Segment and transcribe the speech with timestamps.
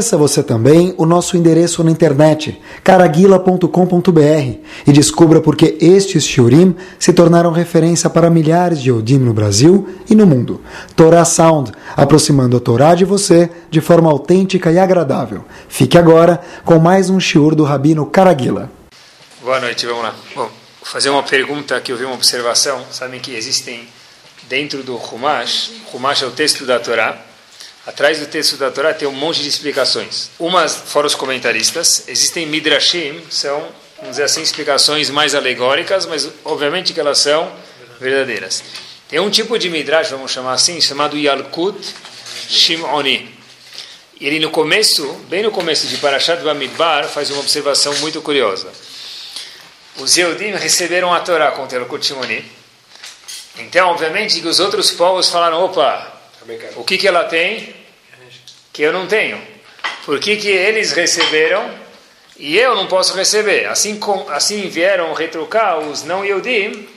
[0.00, 6.74] Conheça você também o nosso endereço na internet, caraguila.com.br, e descubra por que estes shiurim
[6.98, 10.62] se tornaram referência para milhares de Yodim no Brasil e no mundo.
[10.96, 15.44] Torah Sound, aproximando a Torá de você de forma autêntica e agradável.
[15.68, 18.70] Fique agora com mais um shiur do Rabino Caraguila.
[19.42, 20.14] Boa noite, vamos lá.
[20.34, 20.48] Bom,
[20.82, 22.80] fazer uma pergunta que eu vi uma observação.
[22.90, 23.86] Sabem que existem
[24.48, 27.26] dentro do Humash, Humash é o texto da Torá,
[27.86, 30.30] Atrás do texto da Torá tem um monte de explicações.
[30.38, 33.58] Umas, fora os comentaristas, existem midrashim, são,
[33.96, 37.50] vamos dizer assim, explicações mais alegóricas, mas obviamente que elas são
[37.98, 38.62] verdadeiras.
[39.08, 41.78] Tem um tipo de midrash, vamos chamar assim, chamado Yalkut
[42.48, 43.34] Shimoni.
[44.20, 48.70] Ele no começo, bem no começo de Parashat Bamidbar, faz uma observação muito curiosa.
[49.96, 52.44] Os Yehudim receberam a Torá o Yalkut Shimoni.
[53.58, 56.19] Então, obviamente que os outros povos falaram, opa,
[56.76, 57.74] o que, que ela tem
[58.72, 59.40] que eu não tenho?
[60.04, 61.70] Por que, que eles receberam
[62.38, 63.66] e eu não posso receber?
[63.66, 66.88] Assim, com, assim vieram retrucar os não Yodim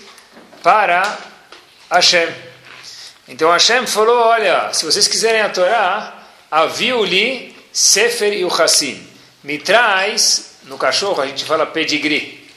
[0.61, 1.17] para
[1.91, 2.29] Hashem.
[3.27, 9.05] Então Hashem falou: olha, se vocês quiserem a Torá, aviu-lhe Sefer e o Hassim.
[9.43, 12.47] Me traz, no cachorro a gente fala pedigree.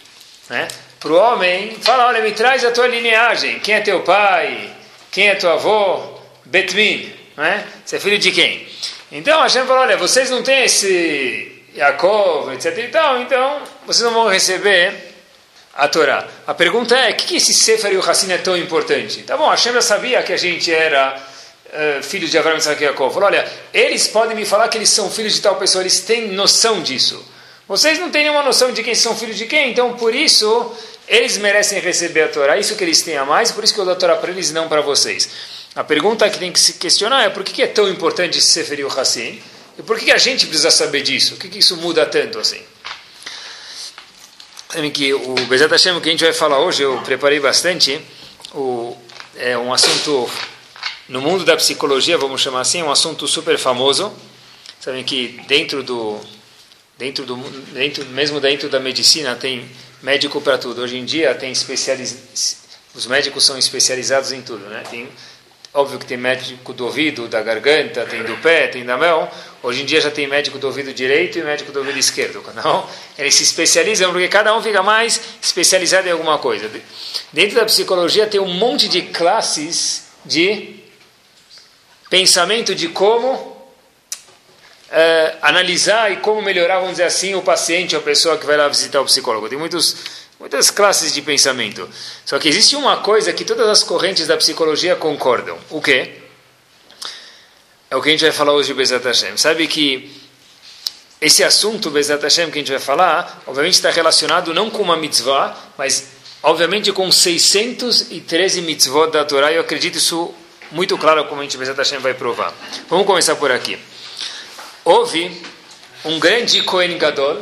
[0.49, 0.69] Né?
[1.01, 3.59] Para o homem, fala: olha, me traz a tua lineagem.
[3.61, 4.73] Quem é teu pai?
[5.11, 6.16] Quem é teu avô?
[6.47, 7.67] Betmin, né?
[7.85, 8.67] Você é filho de quem?
[9.13, 14.13] Então Hashem falou, olha, vocês não têm esse Yaakov, etc e tal, então vocês não
[14.13, 14.95] vão receber
[15.75, 16.27] a Torá.
[16.47, 19.23] A pergunta é, o que, que esse Sefer e o Hassin é tão importante?
[19.23, 21.21] Tá bom, Hashem já sabia que a gente era
[21.67, 23.13] uh, filho de Avraham, Isaac e Yaakov.
[23.13, 26.29] Falou, olha, eles podem me falar que eles são filhos de tal pessoa, eles têm
[26.29, 27.23] noção disso.
[27.69, 30.75] Vocês não têm nenhuma noção de quem são filhos de quem, então por isso
[31.09, 33.85] eles merecem receber a Torá, isso que eles têm a mais, por isso que eu
[33.85, 35.29] dou a Torá para eles não para vocês.
[35.77, 38.87] A pergunta que tem que se questionar é por que é tão importante esse Sefer
[38.87, 39.39] o Hassim?
[39.79, 41.35] E por que a gente precisa saber disso?
[41.35, 42.63] O que, que isso muda tanto assim?
[44.71, 48.01] Sabem que o Bezat Hashem que a gente vai falar hoje, eu preparei bastante,
[48.55, 48.97] o,
[49.37, 50.31] é um assunto
[51.11, 54.11] no mundo da psicologia, vamos chamar assim, um assunto super famoso.
[54.81, 56.19] Sabem que dentro do
[56.97, 57.37] dentro do
[57.75, 59.71] dentro mesmo dentro da medicina tem
[60.03, 60.81] médico para tudo.
[60.81, 64.83] Hoje em dia tem especializ os médicos são especializados em tudo, né?
[64.91, 65.07] Tem
[65.77, 69.31] Óbvio que tem médico do ouvido, da garganta, tem do pé, tem da mão.
[69.63, 72.43] Hoje em dia já tem médico do ouvido direito e médico do ouvido esquerdo.
[72.57, 72.89] Não?
[73.19, 76.71] Eles se especializam porque cada um fica mais especializado em alguma coisa.
[77.31, 80.77] Dentro da psicologia tem um monte de classes de
[82.09, 83.67] pensamento de como uh,
[85.43, 89.03] analisar e como melhorar, vamos dizer assim, o paciente, a pessoa que vai lá visitar
[89.03, 89.47] o psicólogo.
[89.47, 89.95] Tem muitos
[90.39, 91.89] Muitas classes de pensamento.
[92.25, 95.59] Só que existe uma coisa que todas as correntes da psicologia concordam.
[95.71, 96.13] O quê?
[97.91, 99.37] É o que a gente vai falar hoje Bezat Hashem.
[99.39, 100.13] Sabe que
[101.21, 104.97] esse assunto, Bezat Hashem, que a gente vai falar, obviamente está relacionado não com uma
[104.97, 106.09] mitzvah, mas
[106.43, 109.51] obviamente com 613 mitzvot da Torá.
[109.51, 110.35] E eu acredito isso
[110.71, 112.53] muito claro, como a gente, Bezat Hashem, vai provar.
[112.91, 113.79] Vamos começar por aqui.
[114.85, 115.41] Houve
[116.05, 117.41] um grande Kohen Gadol,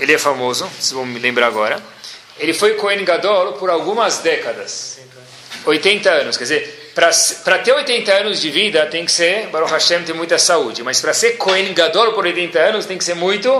[0.00, 1.95] ele é famoso, vocês vão me lembrar agora
[2.38, 4.98] ele foi Kohen Gadol por algumas décadas.
[5.64, 6.36] 80 anos.
[6.36, 6.92] Quer dizer,
[7.44, 10.82] para ter 80 anos de vida tem que ser, Baruch Hashem, tem muita saúde.
[10.82, 13.50] Mas para ser Kohen Gadol por 80 anos tem que ser muito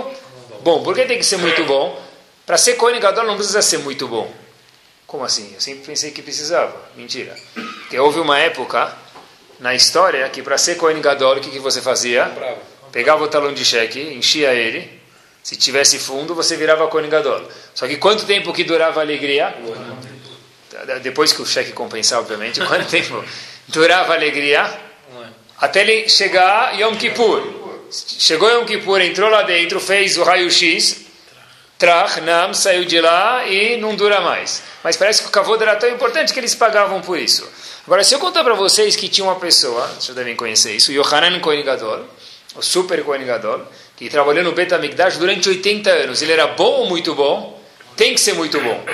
[0.61, 0.83] bom.
[0.83, 2.01] Por que tem que ser muito bom?
[2.45, 4.31] Para ser Kohen Gadol não precisa ser muito bom.
[5.05, 5.51] Como assim?
[5.53, 6.75] Eu sempre pensei que precisava.
[6.95, 7.35] Mentira.
[7.53, 8.93] Porque houve uma época
[9.59, 12.31] na história que para ser Kohen Gadol, o que, que você fazia?
[12.91, 14.96] Pegava o talão de cheque, enchia ele,
[15.47, 17.41] se tivesse fundo, você virava Kohen Gadol.
[17.73, 19.55] Só que quanto tempo que durava a alegria?
[21.01, 22.59] Depois que o cheque compensar, obviamente.
[22.59, 23.23] Quanto tempo
[23.69, 24.69] durava a alegria?
[25.57, 27.41] Até ele chegar Yom Kippur.
[27.89, 31.05] Chegou Yom Kippur, entrou lá dentro, fez o raio-x,
[31.77, 34.61] Trach, Nam, saiu de lá e não dura mais.
[34.83, 37.49] Mas parece que o Kavod era tão importante que eles pagavam por isso.
[37.85, 41.39] Agora, se eu contar para vocês que tinha uma pessoa, vocês devem conhecer isso, Yohanan
[41.39, 42.05] Kohen Gadol,
[42.53, 43.65] o super Kohen Gadol,
[43.97, 46.21] que trabalhou no Betamigdash durante 80 anos.
[46.21, 47.59] Ele era bom ou muito bom?
[47.95, 48.85] Tem que ser muito bom.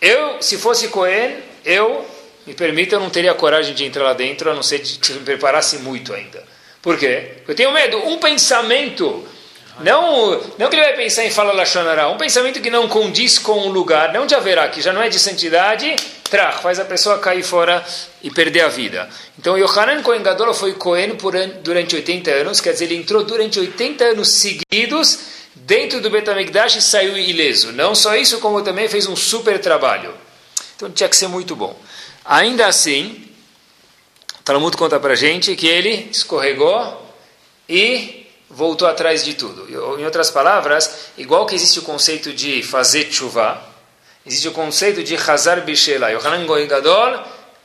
[0.00, 2.06] Eu, se fosse Cohen, eu,
[2.46, 5.20] me permita, eu não teria coragem de entrar lá dentro, a não ser que me
[5.20, 6.44] preparasse muito ainda.
[6.80, 7.32] Por quê?
[7.48, 7.98] Eu tenho medo.
[7.98, 9.26] Um pensamento,
[9.80, 13.60] não, não que ele vai pensar em falar Lachonará, um pensamento que não condiz com
[13.60, 15.94] o lugar, não de haverá, que já não é de santidade,
[16.30, 17.84] trach, faz a pessoa cair fora
[18.22, 19.08] e perder a vida.
[19.38, 21.16] Então, Yohanan Kohen Gadol foi Kohen
[21.62, 25.18] durante 80 anos, quer dizer, ele entrou durante 80 anos seguidos
[25.54, 27.72] dentro do Betamigdash e saiu ileso.
[27.72, 30.14] Não só isso, como também fez um super trabalho.
[30.76, 31.78] Então, tinha que ser muito bom.
[32.24, 33.28] Ainda assim,
[34.40, 37.02] o Talmud conta para gente que ele escorregou
[37.68, 39.66] e voltou atrás de tudo.
[39.98, 43.62] Em outras palavras, igual que existe o conceito de fazer chuva,
[44.24, 46.10] existe o conceito de Hazar Bishela.
[46.10, 46.68] Yohanan Goy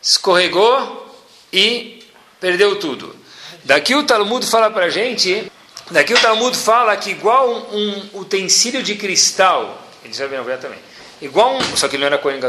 [0.01, 1.15] escorregou
[1.53, 2.03] e
[2.39, 3.15] perdeu tudo.
[3.63, 5.51] Daqui o Talmud fala para gente,
[5.91, 10.79] daqui o Talmud fala que igual um, utensílio de cristal, ele já viu também,
[11.21, 12.39] igual um, só que ele não era Kohen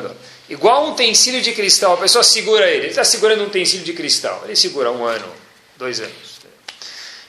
[0.49, 3.93] igual um utensílio de cristal, a pessoa segura ele, ele está segurando um utensílio de
[3.93, 5.26] cristal, ele segura um ano,
[5.76, 6.31] dois anos.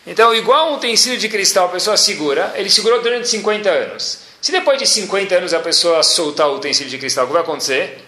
[0.05, 4.19] Então, igual um utensílio de cristal, a pessoa segura, ele segurou durante 50 anos.
[4.41, 7.41] Se depois de 50 anos a pessoa soltar o utensílio de cristal, o que vai
[7.41, 8.03] acontecer?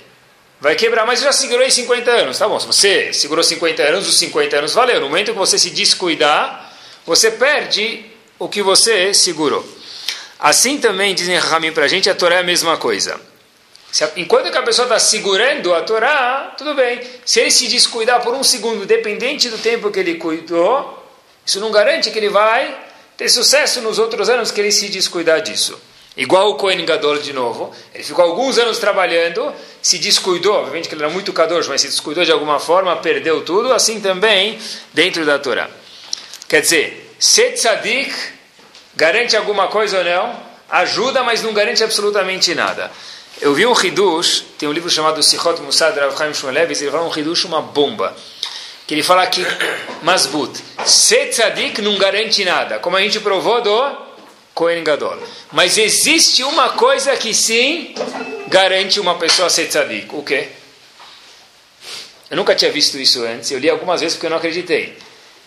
[0.59, 2.38] Vai quebrar, mas já segurou em 50 anos.
[2.38, 5.00] Tá bom, se você segurou 50 anos, os 50 anos valeu.
[5.00, 6.74] No momento que você se descuidar,
[7.06, 8.06] você perde
[8.38, 9.65] o que você segurou.
[10.38, 13.19] Assim também, dizem Ramin para a gente, a Torá é a mesma coisa.
[14.18, 17.00] Enquanto que a pessoa está segurando a Torá, tudo bem.
[17.24, 21.05] Se ele se descuidar por um segundo, dependente do tempo que ele cuidou,
[21.45, 22.75] isso não garante que ele vai
[23.15, 25.80] ter sucesso nos outros anos que ele se descuidar disso.
[26.18, 30.95] Igual o Kohen Gadol de novo, ele ficou alguns anos trabalhando, se descuidou, obviamente que
[30.95, 34.57] ele era muito kadosh, mas se descuidou de alguma forma, perdeu tudo, assim também
[34.94, 35.69] dentro da Torá.
[36.47, 38.13] Quer dizer, ser tzadik
[38.95, 40.39] garante alguma coisa ou não,
[40.69, 42.89] ajuda, mas não garante absolutamente nada.
[43.42, 47.06] Eu vi um Hidush, tem um livro chamado Sichot Musad Rav Chaim Shmuelevis, ele fala
[47.06, 48.15] um Hidush, uma bomba
[48.88, 49.46] que ele fala aqui,
[50.04, 53.98] Masbut, ser tzadik não garante nada, como a gente provou do
[54.54, 55.18] Kohen Gadol.
[55.52, 57.96] Mas existe uma coisa que sim
[58.48, 60.08] garante uma pessoa ser tzadik.
[60.14, 60.50] O quê?
[62.30, 64.98] Eu nunca tinha visto isso antes, eu li algumas vezes porque eu não acreditei.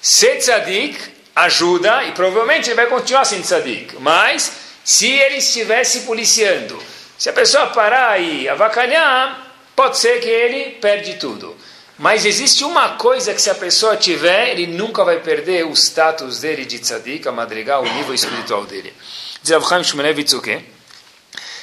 [0.00, 0.99] Ser tzadik
[1.34, 4.52] ajuda e provavelmente ele vai continuar sendo tzadik, mas
[4.84, 6.81] se ele estivesse policiando,
[7.17, 11.56] se a pessoa parar e avacalhar, pode ser que ele perde tudo.
[11.98, 16.40] Mas existe uma coisa que se a pessoa tiver, ele nunca vai perder o status
[16.40, 18.94] dele de tzadik, a madrigal, o nível espiritual dele.
[19.42, 20.62] Diz Avram Shmulevitz o quê?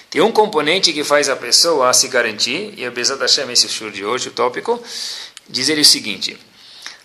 [0.10, 3.92] Tem um componente que faz a pessoa se garantir, e a Bezat Hashem, esse shur
[3.92, 4.82] de hoje, o tópico,
[5.48, 6.38] diz ele o seguinte.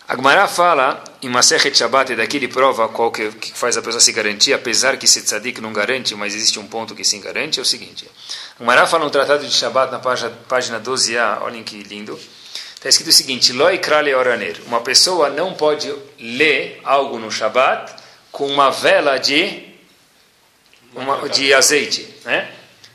[0.08, 4.00] Agmará fala em Masechet Shabbat, e daqui ele prova qual que, que, faz a pessoa
[4.00, 7.60] se garantir, apesar que ser tzadik não garante, mas existe um ponto que sim garante,
[7.60, 8.10] é o seguinte.
[8.58, 12.18] Agmará fala no Tratado de Shabbat, na página, página 12a, olhem que lindo,
[12.80, 14.56] Está escrito o seguinte: Loi krale oraner.
[14.66, 17.92] Uma pessoa não pode ler algo no Shabat
[18.32, 19.64] com uma vela de,
[20.94, 22.08] uma, de azeite.
[22.24, 22.48] Né?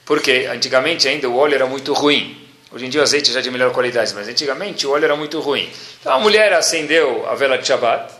[0.03, 2.49] Porque antigamente ainda o óleo era muito ruim.
[2.71, 5.15] Hoje em dia o azeite já é de melhor qualidade, mas antigamente o óleo era
[5.15, 5.71] muito ruim.
[6.01, 8.11] Então a mulher acendeu a vela de Shabat.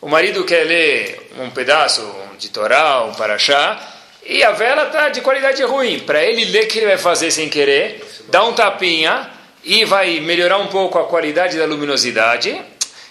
[0.00, 2.02] O marido quer ler um pedaço
[2.36, 3.80] de Torá, um paraxá,
[4.26, 6.00] e a vela está de qualidade ruim.
[6.00, 8.04] Para ele ler, o que ele vai fazer sem querer?
[8.28, 9.30] Dá um tapinha
[9.64, 12.60] e vai melhorar um pouco a qualidade da luminosidade.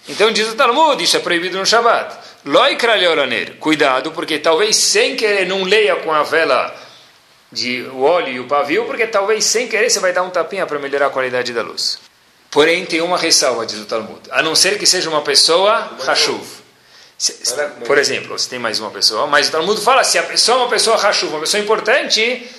[0.09, 2.15] Então diz o Talmud, isso é proibido no Shabbat.
[2.45, 6.75] Loi kraleoraner, cuidado, porque talvez sem querer não leia com a vela
[7.51, 10.65] de o óleo e o pavio, porque talvez sem querer você vai dar um tapinha
[10.65, 12.00] para melhorar a qualidade da luz.
[12.50, 16.45] Porém, tem uma ressalva, diz o Talmud, a não ser que seja uma pessoa hashuv.
[17.86, 20.62] Por exemplo, se tem mais uma pessoa, mas o Talmud fala, se a pessoa é
[20.62, 22.49] uma pessoa hashuv, uma pessoa importante,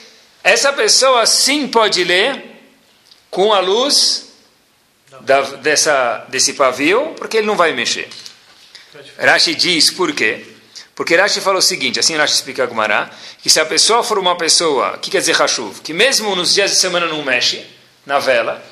[0.44, 2.51] essa pessoa sim pode ler
[3.32, 4.26] com a luz
[5.22, 8.06] da, dessa, desse pavio, porque ele não vai mexer.
[9.18, 10.44] Rashi diz por quê?
[10.94, 13.10] Porque Rashi falou o seguinte, assim Rashi explica a Gumará,
[13.42, 15.80] que se a pessoa for uma pessoa, o que quer dizer Hashuv?
[15.80, 17.64] Que mesmo nos dias de semana não mexe
[18.04, 18.62] na vela,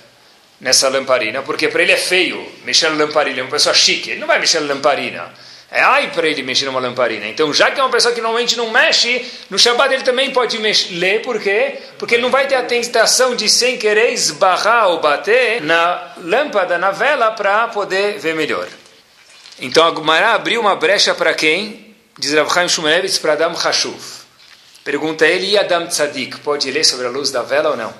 [0.61, 4.21] nessa lamparina, porque para ele é feio mexer na lamparina, é uma pessoa chique, ele
[4.21, 5.33] não vai mexer na lamparina.
[5.73, 7.29] É ai para ele mexer numa lamparina.
[7.29, 10.59] Então, já que é uma pessoa que normalmente não mexe, no Shabbat ele também pode
[10.59, 11.79] mexer, ler, por quê?
[11.97, 16.77] Porque ele não vai ter a tentação de, sem querer, esbarrar ou bater na lâmpada,
[16.77, 18.67] na vela, para poder ver melhor.
[19.61, 21.95] Então, a Gumara abriu uma brecha para quem?
[22.19, 24.21] Diz Rav Chaim Shumelevitz para Adam Hashuv.
[24.83, 27.95] Pergunta ele, e Adam Tzadik, pode ler sobre a luz da vela ou não?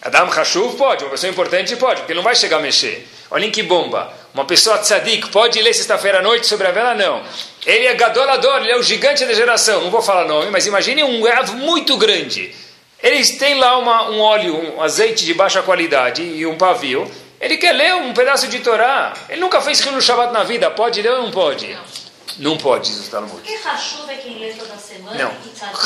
[0.00, 3.08] Adam Hashuv pode, uma pessoa importante pode, porque ele não vai chegar a mexer.
[3.34, 4.12] Olhem que bomba.
[4.32, 6.94] Uma pessoa tzadik pode ler sexta-feira à noite sobre a vela?
[6.94, 7.20] Não.
[7.66, 9.80] Ele é gadolador, ele é o gigante da geração.
[9.80, 12.54] Não vou falar nome, mas imagine um ervo muito grande.
[13.02, 17.10] Eles têm lá uma, um óleo, um azeite de baixa qualidade e um pavio.
[17.40, 19.12] Ele quer ler um pedaço de Torá.
[19.28, 20.70] Ele nunca fez Rio no Shabbat na vida.
[20.70, 21.66] Pode ler ou não pode?
[21.66, 22.03] Não.
[22.38, 23.32] Não pode, diz o Talmud.
[23.32, 25.16] Por que Hashuv é quem lê toda semana?
[25.16, 25.32] Não.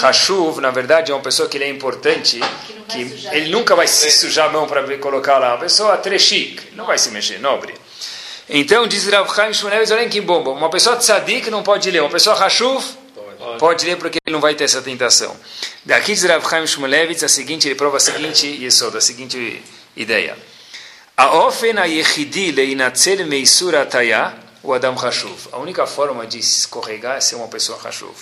[0.02, 2.40] Hashuv, na verdade, é uma pessoa que ele é importante,
[2.88, 5.54] que, que ele nunca vai se sujar a mão para colocar lá.
[5.54, 7.74] Uma pessoa trechik, não vai se mexer, nobre.
[8.48, 10.50] Então, diz Rav Chaim Shmuneves, olha que bomba.
[10.50, 12.00] Uma pessoa tzadik não pode ler.
[12.00, 12.82] Uma pessoa Hashuv
[13.14, 13.58] pode.
[13.58, 15.36] pode ler porque ele não vai ter essa tentação.
[15.84, 19.62] Daqui diz Rav Chaim Shmulevitz, a seguinte, ele prova a seguinte yesod, a seguinte
[19.94, 20.34] ideia.
[21.14, 25.48] A ofen a yechidi leinatzel meisura ataya o Adam Hashuv.
[25.52, 28.16] A única forma de escorregar é ser uma pessoa Hashuv.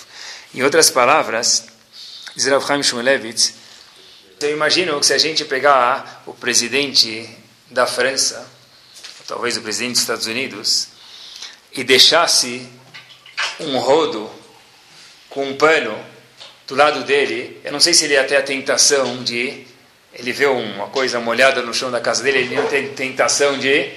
[0.53, 1.65] Em outras palavras,
[2.35, 3.53] diz Rav Chaim Shmulevitz,
[4.39, 7.27] eu imagino que se a gente pegar o presidente
[7.71, 8.47] da França,
[9.27, 10.89] talvez o presidente dos Estados Unidos,
[11.73, 12.67] e deixasse
[13.59, 14.29] um rodo
[15.29, 15.97] com um pano
[16.67, 19.65] do lado dele, eu não sei se ele ia ter a tentação de.
[20.13, 23.91] Ele vê uma coisa molhada no chão da casa dele, ele ia ter tentação de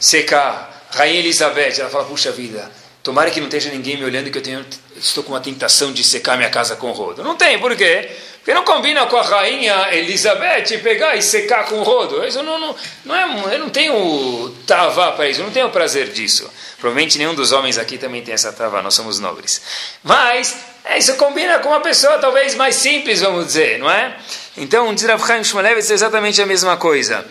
[0.00, 0.73] secar.
[0.94, 2.70] Rainha Elizabeth, ela fala: puxa vida,
[3.02, 4.64] tomara que não esteja ninguém me olhando que eu tenho,
[4.96, 7.22] estou com uma tentação de secar minha casa com rodo.
[7.22, 8.10] Não tem, por quê?
[8.38, 12.22] Porque não combina com a rainha Elizabeth pegar e secar com rodo.
[12.24, 16.10] Isso não, não, não é, eu não tenho tava para isso, eu não tenho prazer
[16.10, 16.50] disso.
[16.78, 19.62] Provavelmente nenhum dos homens aqui também tem essa tava, nós somos nobres.
[20.02, 24.14] Mas é, isso combina com uma pessoa talvez mais simples, vamos dizer, não é?
[24.58, 27.26] Então, diz Rav Chaim Shmulevitz é exatamente a mesma coisa.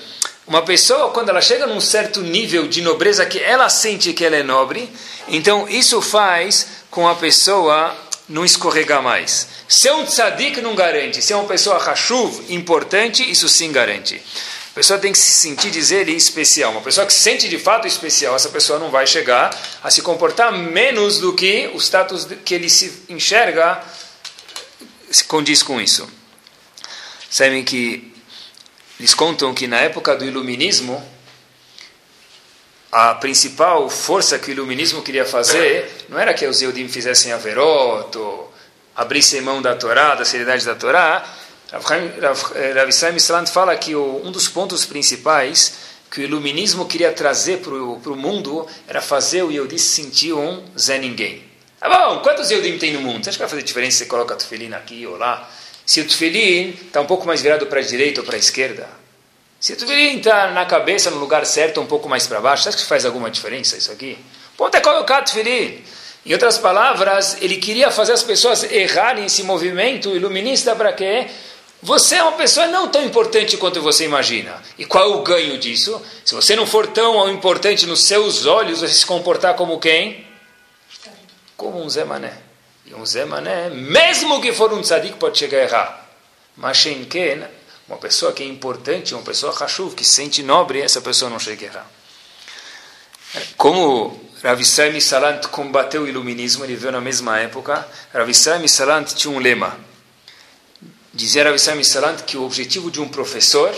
[0.45, 4.35] Uma pessoa, quando ela chega num certo nível de nobreza que ela sente que ela
[4.35, 4.89] é nobre,
[5.29, 7.95] então isso faz com a pessoa
[8.27, 9.47] não escorregar mais.
[9.69, 14.21] Ser um tzadik não garante, ser uma pessoa rashuv, importante, isso sim garante.
[14.71, 16.71] A pessoa tem que se sentir, dizer especial.
[16.71, 20.01] Uma pessoa que se sente de fato especial, essa pessoa não vai chegar a se
[20.01, 23.81] comportar menos do que o status que ele se enxerga
[25.09, 26.09] se condiz com isso.
[27.29, 28.12] Sabem que
[29.03, 31.03] eles contam que na época do iluminismo,
[32.89, 38.17] a principal força que o iluminismo queria fazer não era que os Eudim fizessem averot,
[38.17, 38.53] ou
[38.95, 41.21] abrissem mão da Torá, da seriedade da Torá.
[41.73, 45.73] Rav Israel Mislant fala que o, um dos pontos principais
[46.09, 50.63] que o iluminismo queria trazer para o mundo era fazer o Yehudi se sentir um
[50.79, 51.43] Zé Ninguém.
[51.81, 53.21] Ah, bom, quantos Yehudim tem no mundo?
[53.21, 55.49] Você acha que vai fazer diferença se você coloca o tefilim aqui ou lá?
[55.85, 58.87] Se o tefilim está um pouco mais virado para a direita ou para a esquerda?
[59.59, 62.77] Se o tefilim está na cabeça, no lugar certo, um pouco mais para baixo, acha
[62.77, 64.17] que faz alguma diferença isso aqui?
[64.53, 65.83] O ponto é colocar o tefilim.
[66.25, 71.27] Em outras palavras, ele queria fazer as pessoas errarem esse movimento iluminista para quê?
[71.81, 74.61] Você é uma pessoa não tão importante quanto você imagina.
[74.77, 76.01] E qual é o ganho disso?
[76.23, 80.25] Se você não for tão importante nos seus olhos, você se comportar como quem?
[81.57, 82.42] Como um Zé Mané.
[82.85, 86.09] E um Zé Mané, mesmo que for um tzadik, pode chegar a errar.
[86.57, 87.43] Mas Shenken,
[87.87, 91.39] uma pessoa que é importante, uma pessoa hashuv, que se sente nobre, essa pessoa não
[91.39, 91.87] chega a errar.
[93.57, 99.13] Como Rav Israel Salant combateu o iluminismo, ele veio na mesma época, Rav Israel Salant
[99.13, 99.77] tinha um lema.
[101.13, 103.73] Dizia Rav Israel Salant que o objetivo de um professor,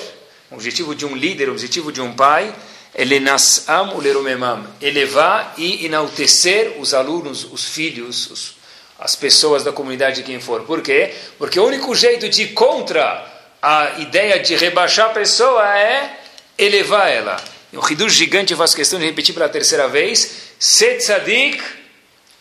[0.50, 2.54] o objetivo de um líder, o objetivo de um pai,
[2.94, 8.55] é lenasam uleromemam, elevar e enaltecer os alunos, os filhos, os,
[9.00, 10.62] as pessoas da comunidade, quem for.
[10.62, 11.14] Por quê?
[11.38, 13.26] Porque o único jeito de ir contra
[13.62, 16.20] a ideia de rebaixar a pessoa é
[16.58, 17.38] elevar ela.
[17.74, 20.54] E um Hidush gigante eu faço questão de repetir pela terceira vez.
[20.58, 20.98] Ser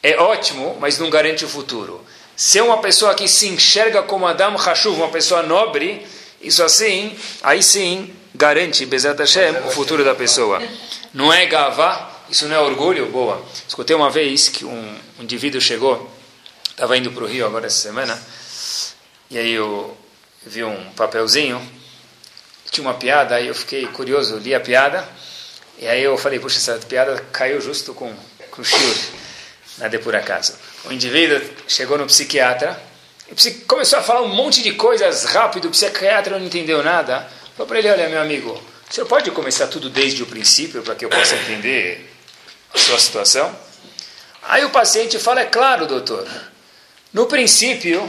[0.03, 2.05] é ótimo, mas não garante o futuro.
[2.37, 6.05] Ser uma pessoa que se enxerga como Adam Hashuv, uma pessoa nobre,
[6.41, 10.63] isso assim, aí sim garante, Bezat Hashem, o futuro da pessoa.
[11.13, 13.43] Não é gavá, isso não é orgulho, boa.
[13.67, 16.14] Escutei uma vez que um, um indivíduo chegou,
[16.75, 18.21] estava indo para o Rio agora essa semana,
[19.31, 19.97] e aí eu
[20.45, 21.63] vi um papelzinho,
[22.71, 25.09] tinha uma piada, aí eu fiquei curioso, li a piada,
[25.79, 28.13] e aí eu falei, puxa, essa piada caiu justo com,
[28.51, 28.97] com o shiur,
[29.79, 30.55] nada por acaso.
[30.85, 32.79] O indivíduo chegou no psiquiatra,
[33.31, 37.27] e começou a falar um monte de coisas rápido, o psiquiatra não entendeu nada.
[37.57, 40.97] Falou para ele, olha meu amigo, o senhor pode começar tudo desde o princípio para
[40.97, 42.13] que eu possa entender
[42.75, 43.57] a sua situação?
[44.43, 46.29] Aí o paciente fala, é claro doutor,
[47.15, 48.07] no princípio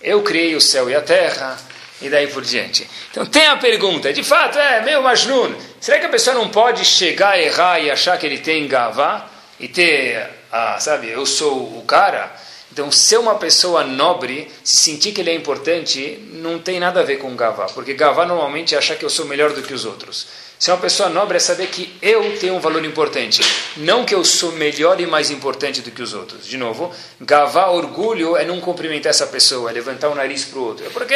[0.00, 1.56] eu criei o céu e a terra,
[2.00, 2.88] e daí por diante.
[3.10, 6.84] Então tem a pergunta, de fato, é meio Majnun, será que a pessoa não pode
[6.84, 9.28] chegar a errar e achar que ele tem gavá?
[9.60, 12.32] E ter, a, sabe, eu sou o cara?
[12.72, 17.02] Então, ser uma pessoa nobre, se sentir que ele é importante, não tem nada a
[17.02, 19.84] ver com gavá, porque gavá normalmente é achar que eu sou melhor do que os
[19.84, 20.28] outros.
[20.58, 23.42] Ser uma pessoa nobre é saber que eu tenho um valor importante,
[23.76, 26.46] não que eu sou melhor e mais importante do que os outros.
[26.46, 30.64] De novo, gavá, orgulho, é não cumprimentar essa pessoa, é levantar o nariz para o
[30.64, 30.84] outro.
[30.84, 31.14] É porque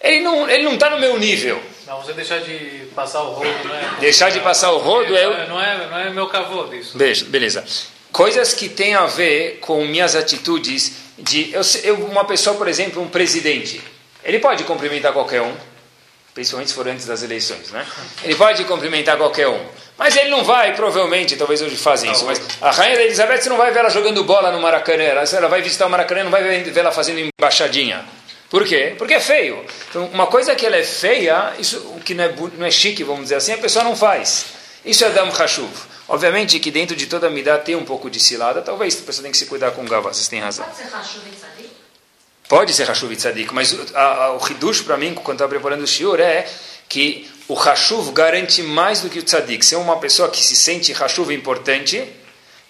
[0.00, 1.62] ele não ele não está no meu nível.
[1.86, 4.00] Não, você deixar de passar o rodo, não é?
[4.00, 5.46] Deixar de passar o rodo é...
[5.46, 6.96] Não é, não é meu cavô disso.
[6.96, 7.64] Beleza.
[8.10, 11.52] Coisas que têm a ver com minhas atitudes de...
[11.52, 13.80] Eu, eu, uma pessoa, por exemplo, um presidente,
[14.24, 15.54] ele pode cumprimentar qualquer um,
[16.34, 17.86] principalmente se for antes das eleições, né?
[18.22, 19.60] Ele pode cumprimentar qualquer um.
[19.98, 23.48] Mas ele não vai, provavelmente, talvez hoje fazem isso, mas a rainha da Elizabeth, você
[23.48, 26.42] não vai ver ela jogando bola no Maracanã, ela vai visitar o Maracanã, não vai
[26.42, 28.04] ver ela fazendo embaixadinha.
[28.50, 28.94] Por quê?
[28.98, 29.64] Porque é feio.
[29.88, 33.04] Então, uma coisa que ela é feia, isso o que não é, não é chique,
[33.04, 34.46] vamos dizer assim, a pessoa não faz.
[34.84, 35.70] Isso é Dam Hashuv.
[36.08, 39.22] Obviamente que dentro de toda a midá tem um pouco de cilada, talvez a pessoa
[39.22, 40.64] tem que se cuidar com gavá, vocês têm razão.
[40.64, 41.22] Pode ser Hashuv?
[42.52, 45.48] Pode ser Hashuv e Tzadik, mas o, a, a, o Hidush para mim, quando estava
[45.48, 46.46] preparando o Shiur, é
[46.86, 49.64] que o Hashuv garante mais do que o Tzadik.
[49.64, 52.06] Se é uma pessoa que se sente Hashuv importante,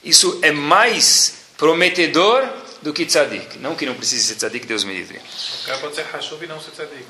[0.05, 2.49] isso é mais prometedor
[2.81, 3.59] do que Tzadik.
[3.59, 5.19] Não que não precise ser Tzadik, Deus me livre.
[5.19, 7.05] O cara pode ser Hashuv e não ser Tzadik.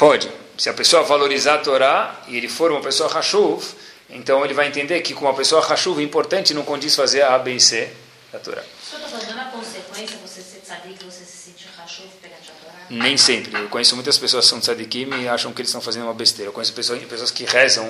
[0.00, 0.28] Pode.
[0.58, 3.62] Se a pessoa valorizar a Torá e ele for uma pessoa Hashuv,
[4.10, 7.38] então ele vai entender que com uma pessoa Hashuv importante não condiz fazer a A,
[7.38, 7.92] B e C
[8.32, 8.62] da Torá.
[8.62, 12.54] O senhor está falando na consequência você ser Tzadik, você se sentir Hashuv perante a
[12.64, 12.81] Torá?
[12.92, 13.58] Nem sempre.
[13.58, 16.50] Eu conheço muitas pessoas que são tzadikim e acham que eles estão fazendo uma besteira.
[16.50, 17.88] Eu conheço pessoas, pessoas que rezam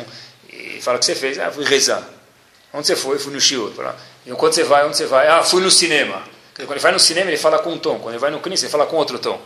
[0.48, 1.40] e falam que você fez.
[1.40, 2.08] Ah, fui rezar.
[2.72, 3.18] Onde você foi?
[3.18, 3.72] Fui no shiur.
[4.24, 4.86] E quando você vai?
[4.86, 5.26] Onde você vai?
[5.26, 6.22] Ah, fui no cinema.
[6.54, 7.98] Quando ele vai no cinema, ele fala com um tom.
[7.98, 9.42] Quando ele vai no Knis, ele fala com outro tom.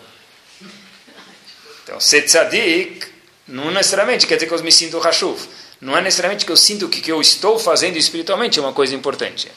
[1.85, 3.07] Então, ser tzadik
[3.49, 5.41] não necessariamente quer dizer que eu me sinto rashuv.
[5.81, 8.95] Não é necessariamente que eu sinto que que eu estou fazendo espiritualmente é uma coisa
[8.95, 9.51] importante.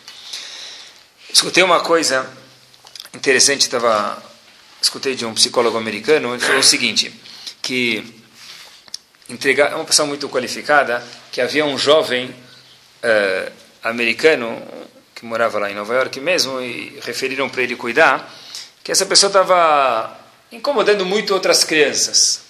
[1.29, 2.25] Escutei uma coisa
[3.13, 4.28] interessante, estava
[4.81, 7.13] escutei de um psicólogo americano, ele falou o seguinte,
[7.61, 8.03] que
[9.29, 12.33] entregar, é uma pessoa muito qualificada, que havia um jovem
[13.03, 13.51] eh,
[13.83, 14.61] americano
[15.13, 18.33] que morava lá em Nova York mesmo e referiram para ele cuidar,
[18.83, 20.17] que essa pessoa estava
[20.51, 22.41] incomodando muito outras crianças.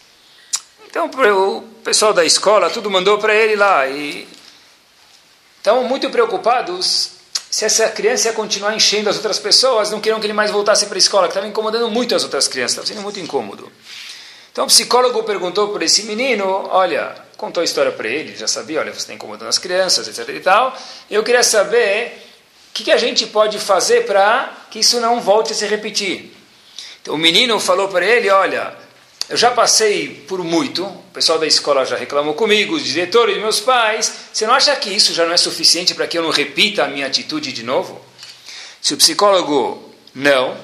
[0.87, 4.27] Então o pessoal da escola tudo mandou para ele lá e
[5.57, 7.18] estavam muito preocupados
[7.49, 10.85] se essa criança ia continuar enchendo as outras pessoas, não queriam que ele mais voltasse
[10.85, 13.71] para a escola, que estava incomodando muito as outras crianças, estava sendo muito incômodo.
[14.51, 18.79] Então o psicólogo perguntou para esse menino, olha, contou a história para ele, já sabia,
[18.79, 20.77] olha, você está incomodando as crianças, etc e tal.
[21.09, 22.21] Eu queria saber
[22.69, 26.35] o que, que a gente pode fazer para que isso não volte a se repetir.
[27.01, 28.75] Então o menino falou para ele, olha,
[29.29, 33.59] eu já passei por muito, o pessoal da escola já reclamou comigo, os diretores, meus
[33.59, 34.11] pais.
[34.33, 36.87] Você não acha que isso já não é suficiente para que eu não repita a
[36.87, 38.03] minha atitude de novo?
[38.81, 40.57] Se o psicólogo não,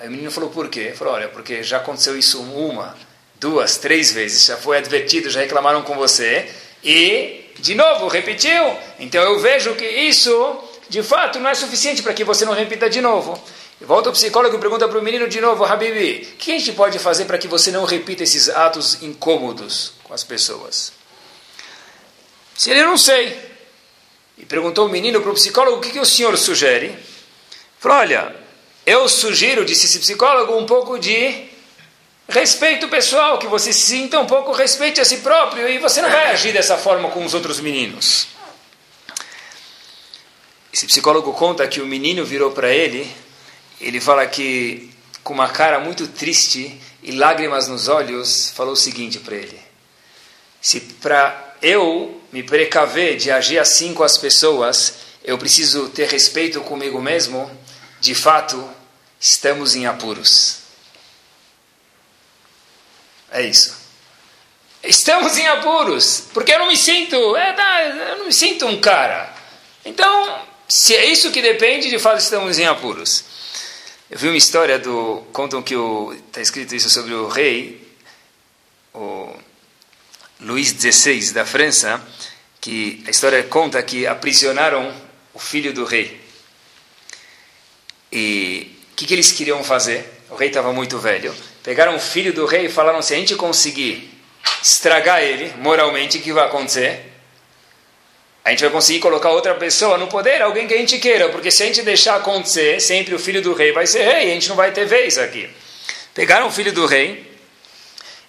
[0.00, 0.80] aí o menino falou por quê?
[0.80, 2.96] Ele falou, olha, porque já aconteceu isso uma,
[3.38, 6.48] duas, três vezes, já foi advertido, já reclamaram com você,
[6.82, 8.74] e de novo repetiu.
[8.98, 12.88] Então eu vejo que isso, de fato, não é suficiente para que você não repita
[12.88, 13.38] de novo.
[13.80, 16.72] Volta o psicólogo e pergunta para o menino de novo, Habibi, o que a gente
[16.72, 20.92] pode fazer para que você não repita esses atos incômodos com as pessoas?
[22.56, 23.54] Se ele não sei.
[24.38, 26.96] E perguntou o menino para o psicólogo, o que, que o senhor sugere?
[27.78, 28.34] Falou, olha,
[28.86, 31.48] eu sugiro, disse esse psicólogo, um pouco de
[32.28, 36.10] respeito pessoal, que você se sinta um pouco respeite a si próprio e você não
[36.10, 38.28] vai agir dessa forma com os outros meninos.
[40.72, 43.23] Esse psicólogo conta que o menino virou para ele
[43.80, 44.90] ele fala que,
[45.22, 49.60] com uma cara muito triste e lágrimas nos olhos, falou o seguinte para ele:
[50.60, 56.60] Se para eu me precaver de agir assim com as pessoas, eu preciso ter respeito
[56.60, 57.50] comigo mesmo,
[58.00, 58.68] de fato,
[59.20, 60.58] estamos em apuros.
[63.30, 63.84] É isso.
[64.82, 69.32] Estamos em apuros, porque eu não me sinto, é, eu não me sinto um cara.
[69.84, 73.24] Então, se é isso que depende, de fato estamos em apuros.
[74.10, 75.22] Eu vi uma história do.
[75.32, 75.74] Contam que
[76.28, 77.88] está escrito isso sobre o rei,
[78.92, 79.34] o
[80.40, 82.02] Luís XVI da França,
[82.60, 84.94] que a história conta que aprisionaram
[85.32, 86.20] o filho do rei.
[88.12, 90.22] E o que, que eles queriam fazer?
[90.28, 91.34] O rei estava muito velho.
[91.62, 94.12] Pegaram o filho do rei e falaram: se a gente conseguir
[94.62, 97.13] estragar ele moralmente, o que vai acontecer?
[98.44, 101.50] A gente vai conseguir colocar outra pessoa no poder, alguém que a gente queira, porque
[101.50, 104.50] se a gente deixar acontecer, sempre o filho do rei vai ser rei, a gente
[104.50, 105.48] não vai ter vez aqui.
[106.12, 107.32] Pegaram o filho do rei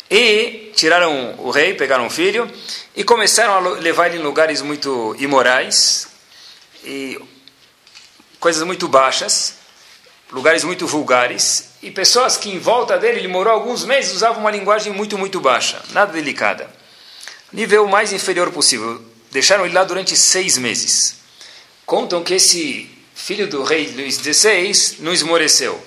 [0.09, 2.49] e tiraram o rei, pegaram o filho
[2.95, 6.07] e começaram a levar ele em lugares muito imorais
[6.81, 7.19] e
[8.39, 9.55] coisas muito baixas,
[10.31, 14.51] lugares muito vulgares e pessoas que em volta dele, ele morou alguns meses, usavam uma
[14.51, 16.69] linguagem muito, muito baixa, nada delicada.
[17.51, 21.17] Nível mais inferior possível Deixaram ele lá durante seis meses.
[21.85, 25.77] Contam que esse filho do rei Luís XVI não esmoreceu.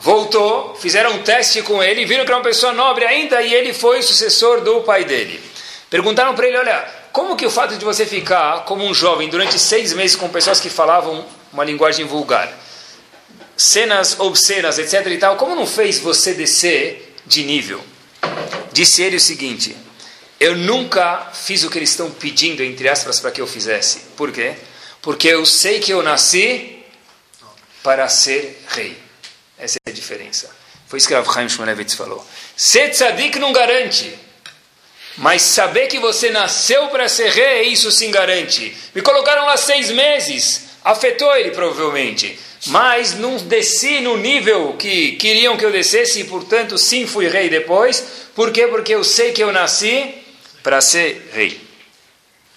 [0.00, 3.72] Voltou, fizeram um teste com ele, viram que era uma pessoa nobre ainda e ele
[3.72, 5.40] foi o sucessor do pai dele.
[5.88, 9.56] Perguntaram para ele: Olha, como que o fato de você ficar como um jovem durante
[9.56, 12.52] seis meses com pessoas que falavam uma linguagem vulgar,
[13.56, 15.06] cenas obscenas, etc.
[15.06, 17.80] e tal, como não fez você descer de nível?
[18.72, 19.76] Disse ele o seguinte:
[20.42, 24.00] eu nunca fiz o que eles estão pedindo, entre aspas, para que eu fizesse.
[24.16, 24.54] Por quê?
[25.00, 26.80] Porque eu sei que eu nasci
[27.80, 28.96] para ser rei.
[29.56, 30.50] Essa é a diferença.
[30.88, 32.26] Foi isso que Rav Chaim Shmulevitz falou.
[32.56, 34.12] Ser tzadik não garante.
[35.16, 38.76] Mas saber que você nasceu para ser rei, isso sim garante.
[38.92, 42.36] Me colocaram lá seis meses, afetou ele provavelmente.
[42.66, 47.48] Mas não desci no nível que queriam que eu descesse e, portanto, sim fui rei
[47.48, 48.04] depois.
[48.34, 48.66] Por quê?
[48.66, 50.21] Porque eu sei que eu nasci
[50.62, 51.60] para ser rei.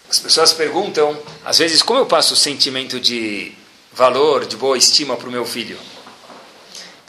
[0.09, 3.51] As pessoas perguntam, às vezes, como eu passo o sentimento de
[3.91, 5.77] valor, de boa estima para o meu filho?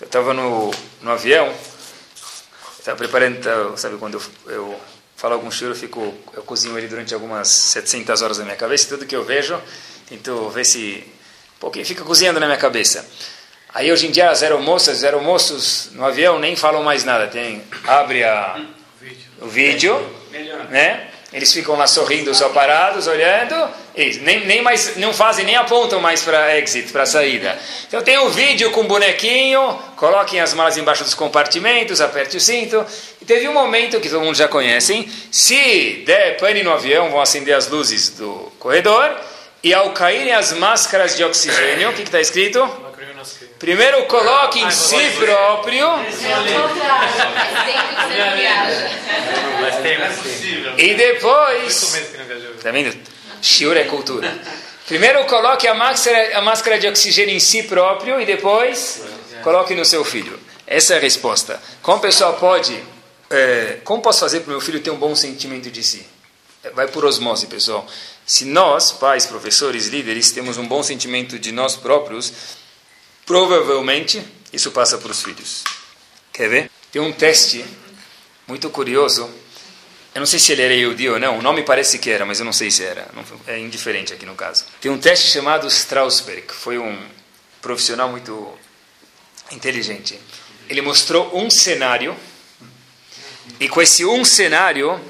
[0.00, 0.70] Eu estava no,
[1.02, 1.54] no avião,
[2.78, 4.14] estava preparando, sabe quando
[4.46, 4.80] eu, eu
[5.16, 8.88] falo algum choro, eu, fico, eu cozinho ele durante algumas 700 horas na minha cabeça,
[8.88, 9.61] tudo que eu vejo,
[10.09, 11.04] tento ver se
[11.56, 13.06] um pouquinho fica cozinhando na minha cabeça.
[13.74, 17.62] Aí hoje em dia as aeromoças, os aeromoços no avião nem falam mais nada, tem
[17.87, 18.64] abre a,
[19.40, 20.15] o vídeo,
[20.70, 21.09] né?
[21.33, 26.01] Eles ficam lá sorrindo, só parados, olhando, e nem, nem mais, não fazem, nem apontam
[26.01, 27.59] mais para exit, para saída.
[27.88, 32.40] Então tem um vídeo com um bonequinho, coloquem as malas embaixo dos compartimentos, aperte o
[32.40, 32.87] cinto.
[33.20, 37.20] E teve um momento que todo mundo já conhece, se der pane no avião, vão
[37.20, 39.14] acender as luzes do corredor,
[39.62, 42.86] e ao caírem as máscaras de oxigênio, o que está escrito?
[43.59, 45.87] Primeiro coloque em si próprio.
[50.77, 51.95] E depois.
[52.57, 52.97] Está vendo?
[53.40, 54.37] Shiur é cultura.
[54.87, 59.03] Primeiro coloque a máscara, a máscara de oxigênio em si próprio e depois
[59.42, 60.38] coloque no seu filho.
[60.66, 61.61] Essa é a resposta.
[61.83, 62.79] Como a pessoa pode.
[63.29, 66.07] É, como posso fazer para o meu filho ter um bom sentimento de si?
[66.75, 67.87] Vai por osmose, pessoal.
[68.25, 72.33] Se nós, pais, professores, líderes, temos um bom sentimento de nós próprios,
[73.27, 75.65] provavelmente isso passa para os filhos.
[76.33, 76.71] Quer ver?
[76.93, 77.65] Tem um teste
[78.47, 79.29] muito curioso.
[80.15, 81.39] Eu não sei se ele era Yehudi ou não.
[81.39, 83.07] O nome parece que era, mas eu não sei se era.
[83.47, 84.65] É indiferente aqui no caso.
[84.81, 86.45] Tem um teste chamado Straussberg.
[86.53, 86.99] Foi um
[87.61, 88.57] profissional muito
[89.51, 90.19] inteligente.
[90.69, 92.17] Ele mostrou um cenário.
[93.61, 95.01] E com esse um cenário,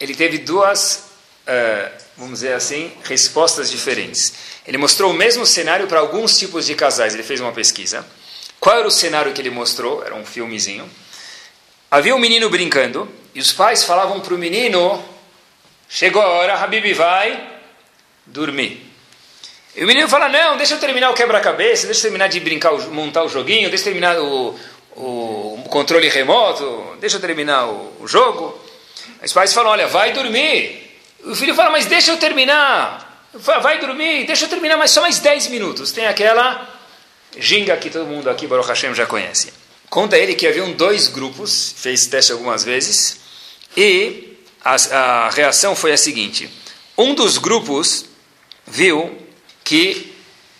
[0.00, 1.04] ele teve duas
[1.46, 4.32] uh, vamos dizer assim, respostas diferentes.
[4.66, 7.14] Ele mostrou o mesmo cenário para alguns tipos de casais.
[7.14, 8.06] Ele fez uma pesquisa.
[8.60, 10.02] Qual era o cenário que ele mostrou?
[10.04, 10.88] Era um filmezinho.
[11.90, 15.04] Havia um menino brincando e os pais falavam para o menino:
[15.88, 17.60] Chegou a hora, Habib vai
[18.26, 18.90] dormir.
[19.76, 22.72] E o menino fala: Não, deixa eu terminar o quebra-cabeça, deixa eu terminar de brincar,
[22.88, 24.58] montar o joguinho, deixa eu terminar o,
[24.96, 28.58] o controle remoto, deixa eu terminar o, o jogo.
[29.22, 30.83] Os pais falam: Olha, vai dormir.
[31.24, 33.28] O filho fala, mas deixa eu terminar.
[33.32, 35.90] Vai dormir, deixa eu terminar mais só mais 10 minutos.
[35.90, 36.68] Tem aquela
[37.38, 39.52] ginga que todo mundo aqui, Baruch Hashem, já conhece.
[39.88, 43.20] Conta ele que haviam dois grupos, fez teste algumas vezes,
[43.76, 46.50] e a, a reação foi a seguinte.
[46.96, 48.06] Um dos grupos
[48.66, 49.16] viu
[49.62, 50.12] que...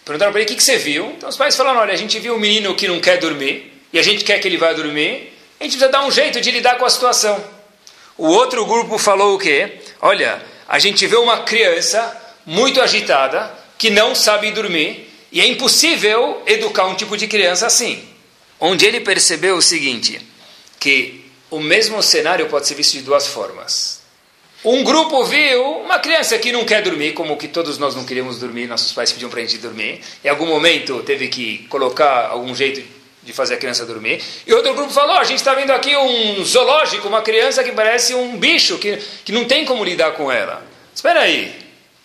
[0.05, 1.07] Perguntaram para ele, o que, que você viu?
[1.17, 3.99] Então os pais falaram, olha, a gente viu um menino que não quer dormir, e
[3.99, 6.77] a gente quer que ele vá dormir, a gente precisa dar um jeito de lidar
[6.77, 7.43] com a situação.
[8.17, 9.81] O outro grupo falou o quê?
[10.01, 16.43] Olha, a gente vê uma criança muito agitada, que não sabe dormir, e é impossível
[16.47, 18.03] educar um tipo de criança assim.
[18.61, 20.21] Onde ele percebeu o seguinte,
[20.79, 24.03] que o mesmo cenário pode ser visto de duas formas.
[24.65, 28.39] Um grupo viu uma criança que não quer dormir, como que todos nós não queríamos
[28.39, 30.01] dormir, nossos pais pediam para a gente dormir.
[30.25, 32.83] Em algum momento teve que colocar algum jeito
[33.25, 34.23] de fazer a criança dormir.
[34.47, 38.15] E outro grupo falou: a gente está vendo aqui um zoológico, uma criança que parece
[38.15, 40.63] um bicho, que, que não tem como lidar com ela.
[40.95, 41.55] Espera aí,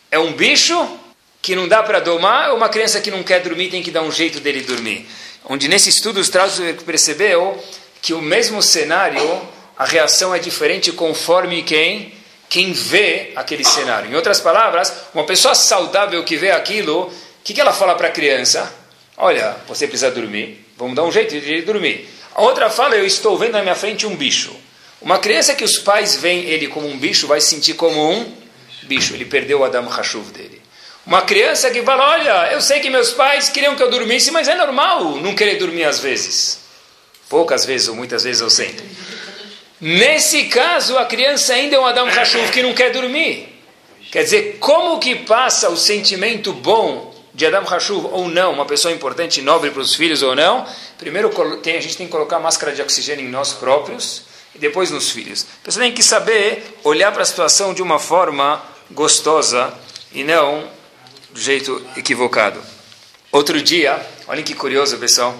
[0.10, 1.00] é um bicho
[1.42, 4.02] que não dá para domar ou uma criança que não quer dormir tem que dar
[4.02, 5.08] um jeito dele dormir?
[5.46, 7.64] Onde nesse estudo os Strauss percebeu
[8.02, 9.42] que o mesmo cenário,
[9.78, 12.14] a reação é diferente conforme quem
[12.50, 14.12] quem vê aquele cenário.
[14.12, 17.12] Em outras palavras, uma pessoa saudável que vê aquilo, o
[17.44, 18.74] que, que ela fala para a criança?
[19.16, 20.66] Olha, você precisa dormir.
[20.80, 22.08] Vamos dar um jeito de dormir.
[22.34, 24.56] A outra fala, eu estou vendo na minha frente um bicho.
[25.02, 28.34] Uma criança que os pais veem ele como um bicho vai se sentir como um
[28.84, 29.13] bicho.
[29.13, 30.62] Ele perdeu o Adam Hashuv dele.
[31.06, 34.48] Uma criança que fala, olha, eu sei que meus pais queriam que eu dormisse, mas
[34.48, 36.62] é normal não querer dormir às vezes.
[37.28, 38.86] Poucas vezes ou muitas vezes ou sempre.
[39.82, 43.50] Nesse caso, a criança ainda é um Adam Hashuv que não quer dormir.
[44.12, 47.09] Quer dizer, como que passa o sentimento bom
[47.39, 50.67] de Adam Hashuv ou não, uma pessoa importante e nobre para os filhos ou não,
[50.97, 51.30] primeiro
[51.63, 54.23] tem, a gente tem que colocar máscara de oxigênio em nós próprios
[54.54, 55.47] e depois nos filhos.
[55.62, 59.73] A pessoa tem que saber olhar para a situação de uma forma gostosa
[60.12, 60.67] e não
[61.32, 62.62] do jeito equivocado.
[63.32, 65.34] Outro dia, olhem que curioso, pessoal,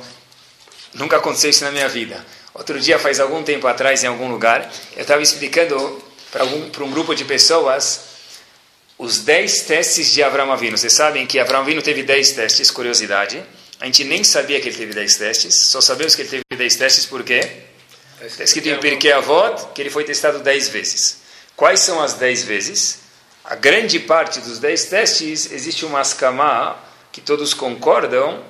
[0.94, 2.26] nunca aconteceu isso na minha vida.
[2.54, 7.14] Outro dia, faz algum tempo atrás, em algum lugar, eu estava explicando para, um grupo
[7.14, 8.09] de pessoas
[9.00, 10.78] os 10 testes de Avram Avinu.
[10.78, 13.42] Vocês sabem que Avram Avinu teve 10 testes, curiosidade.
[13.80, 16.76] A gente nem sabia que ele teve 10 testes, só sabemos que ele teve 10
[16.76, 17.50] testes porque
[18.22, 21.22] está escrito em Pirkei Avot que ele foi testado 10 vezes.
[21.56, 23.00] Quais são as dez vezes?
[23.44, 26.78] A grande parte dos dez testes existe uma ascamá
[27.12, 28.44] que todos concordam.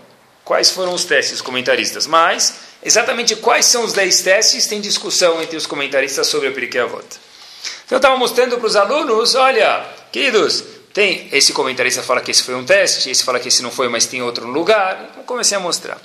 [0.43, 2.07] Quais foram os testes, os comentaristas?
[2.07, 6.81] Mas, exatamente quais são os dez testes, tem discussão entre os comentaristas sobre a Pirkei
[6.81, 7.05] Avot.
[7.85, 12.43] Então, eu estava mostrando para os alunos, olha, queridos, tem esse comentarista fala que esse
[12.43, 15.10] foi um teste, esse fala que esse não foi, mas tem outro lugar.
[15.12, 16.02] Então, comecei a mostrar.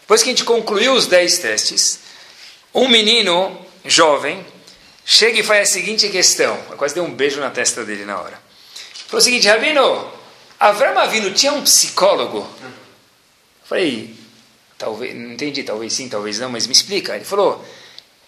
[0.00, 2.00] Depois que a gente concluiu os dez testes,
[2.74, 4.44] um menino jovem
[5.04, 6.58] chega e faz a seguinte questão.
[6.70, 8.40] Eu quase dei um beijo na testa dele na hora.
[9.06, 10.12] Falou o seguinte, Rabino,
[10.58, 12.38] Avram Avinu tinha um psicólogo?
[12.62, 12.70] Eu
[13.64, 14.14] falei,
[14.78, 17.16] talvez, não entendi, talvez sim, talvez não, mas me explica.
[17.16, 17.64] Ele falou,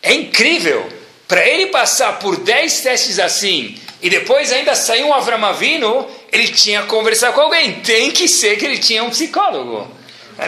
[0.03, 0.89] é incrível,
[1.29, 6.49] para ele passar por 10 testes assim, e depois ainda sair um Avram Avinu, ele
[6.49, 7.81] tinha que conversar com alguém.
[7.81, 9.89] Tem que ser que ele tinha um psicólogo.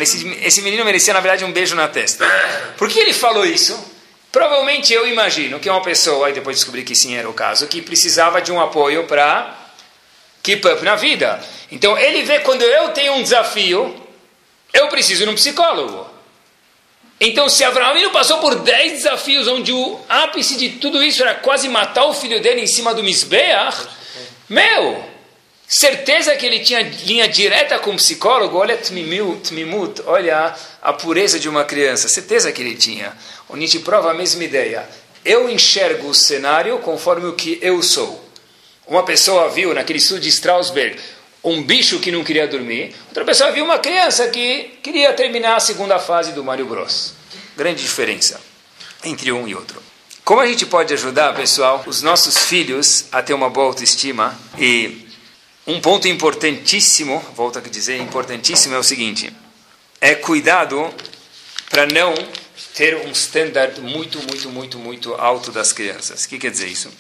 [0.01, 2.27] Esse, esse menino merecia, na verdade, um beijo na testa.
[2.77, 3.79] Por que ele falou isso?
[4.33, 7.81] Provavelmente eu imagino que uma pessoa, e depois descobri que sim era o caso, que
[7.81, 9.57] precisava de um apoio para
[10.43, 11.41] keep up na vida.
[11.71, 13.95] Então ele vê quando eu tenho um desafio,
[14.73, 16.14] eu preciso de um psicólogo.
[17.21, 21.69] Então, se Abraão passou por 10 desafios, onde o ápice de tudo isso era quase
[21.69, 23.87] matar o filho dele em cima do Misbeach,
[24.49, 25.05] meu,
[25.67, 31.49] certeza que ele tinha linha direta com o psicólogo, olha tmimut, olha a pureza de
[31.49, 33.17] uma criança, certeza que ele tinha.
[33.49, 34.87] O Nietzsche prova a mesma ideia.
[35.25, 38.23] Eu enxergo o cenário conforme o que eu sou.
[38.87, 41.01] Uma pessoa viu naquele estudo de Strasberg
[41.45, 45.61] um bicho que não queria dormir, outra pessoa viu uma criança que queria terminar a
[45.61, 47.13] segunda fase do Mario Bros.
[47.55, 48.41] Grande diferença
[49.05, 49.83] entre um e outro.
[50.25, 54.35] Como a gente pode ajudar, pessoal, os nossos filhos a ter uma boa autoestima?
[54.59, 55.07] E
[55.67, 59.31] um ponto importantíssimo, volto a dizer, importantíssimo é o seguinte:
[60.01, 60.93] é cuidado
[61.69, 62.15] para não
[62.75, 66.25] ter um standard muito, muito, muito, muito alto das crianças.
[66.25, 66.91] O que quer dizer isso?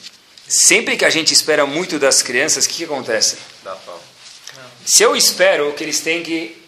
[0.47, 3.39] Sempre que a gente espera muito das crianças, o que, que acontece?
[4.85, 6.63] Se eu espero que eles têm que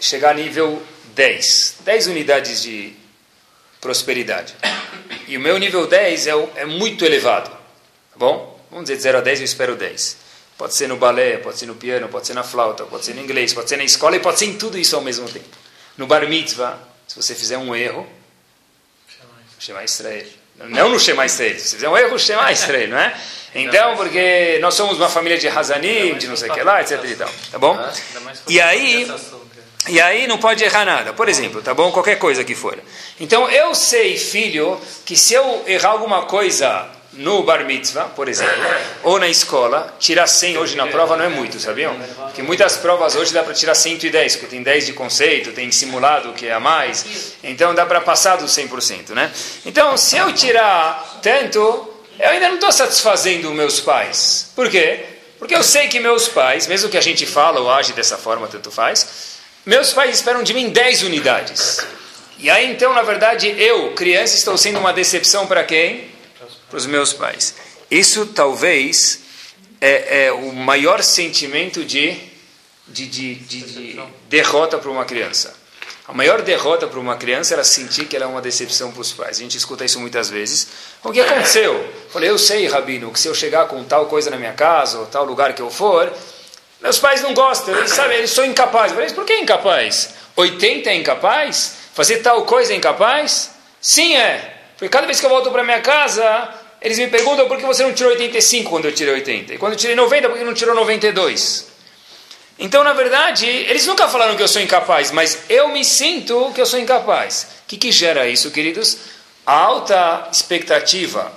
[0.00, 0.82] chegar a nível
[1.14, 2.94] 10, 10 unidades de
[3.80, 4.54] prosperidade,
[5.28, 8.60] e o meu nível 10 é, é muito elevado, tá bom?
[8.70, 10.16] Vamos dizer de 0 a 10 eu espero 10.
[10.56, 13.20] Pode ser no balé, pode ser no piano, pode ser na flauta, pode ser no
[13.20, 15.56] inglês, pode ser na escola e pode ser em tudo isso ao mesmo tempo.
[15.96, 18.08] No bar mitzvah, se você fizer um erro,
[19.58, 20.41] Shema Israel.
[20.56, 21.58] Não no Shema Israel.
[21.58, 23.14] Se fizer um erro, Shema Israel, não é?
[23.54, 27.02] Então, porque nós somos uma família de Hazanim, de não sei o que lá, etc
[27.04, 27.30] e tal.
[27.50, 27.78] Tá bom?
[28.48, 29.10] E aí,
[29.88, 31.12] e aí não pode errar nada.
[31.12, 31.92] Por exemplo, tá bom?
[31.92, 32.78] Qualquer coisa que for.
[33.20, 38.54] Então, eu sei, filho, que se eu errar alguma coisa no bar mitzvah, por exemplo,
[39.02, 41.94] ou na escola, tirar 100 hoje na prova não é muito, sabiam?
[42.16, 46.32] Porque muitas provas hoje dá para tirar 110, porque tem 10 de conceito, tem simulado
[46.32, 49.30] que é a mais, então dá para passar dos 100%, né?
[49.66, 51.58] Então, se eu tirar tanto,
[52.18, 54.50] eu ainda não estou satisfazendo meus pais.
[54.54, 55.04] Por quê?
[55.38, 58.46] Porque eu sei que meus pais, mesmo que a gente fala ou age dessa forma,
[58.48, 61.84] tanto faz, meus pais esperam de mim 10 unidades.
[62.38, 66.11] E aí, então, na verdade, eu, criança, estou sendo uma decepção para quem?
[66.72, 67.54] Para os meus pais.
[67.90, 69.20] Isso talvez
[69.78, 72.18] é, é o maior sentimento de,
[72.88, 75.54] de, de, de, de derrota para uma criança.
[76.08, 79.12] A maior derrota para uma criança era sentir que ela é uma decepção para os
[79.12, 79.36] pais.
[79.36, 80.66] A gente escuta isso muitas vezes.
[81.04, 81.92] O que aconteceu?
[82.10, 85.06] Falei, eu sei, Rabino, que se eu chegar com tal coisa na minha casa, ou
[85.06, 86.10] tal lugar que eu for,
[86.80, 88.94] meus pais não gostam, eles sabem, eles são incapazes.
[88.94, 90.14] Falei, por que incapaz?
[90.34, 91.74] 80 é incapaz?
[91.92, 93.50] Fazer tal coisa é incapaz?
[93.78, 94.60] Sim, é.
[94.82, 97.82] Porque cada vez que eu volto para minha casa, eles me perguntam por que você
[97.82, 99.54] não tirou 85 quando eu tirei 80?
[99.54, 101.72] E quando eu tirei 90, por que não tirou 92?
[102.58, 106.60] Então, na verdade, eles nunca falaram que eu sou incapaz, mas eu me sinto que
[106.60, 107.46] eu sou incapaz.
[107.64, 108.98] O que, que gera isso, queridos?
[109.44, 111.32] A alta expectativa,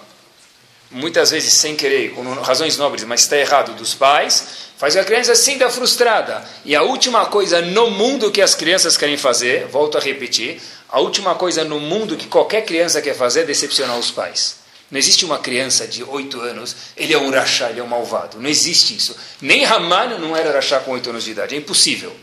[0.91, 4.45] muitas vezes sem querer, com razões nobres, mas está errado, dos pais,
[4.77, 6.43] faz a criança sinta frustrada.
[6.63, 10.99] E a última coisa no mundo que as crianças querem fazer, volto a repetir, a
[10.99, 14.64] última coisa no mundo que qualquer criança quer fazer é decepcionar os pais.
[14.91, 18.39] Não existe uma criança de 8 anos, ele é um rachá, ele é um malvado.
[18.39, 19.15] Não existe isso.
[19.41, 22.15] Nem Raman não era rachá com 8 anos de idade, é impossível.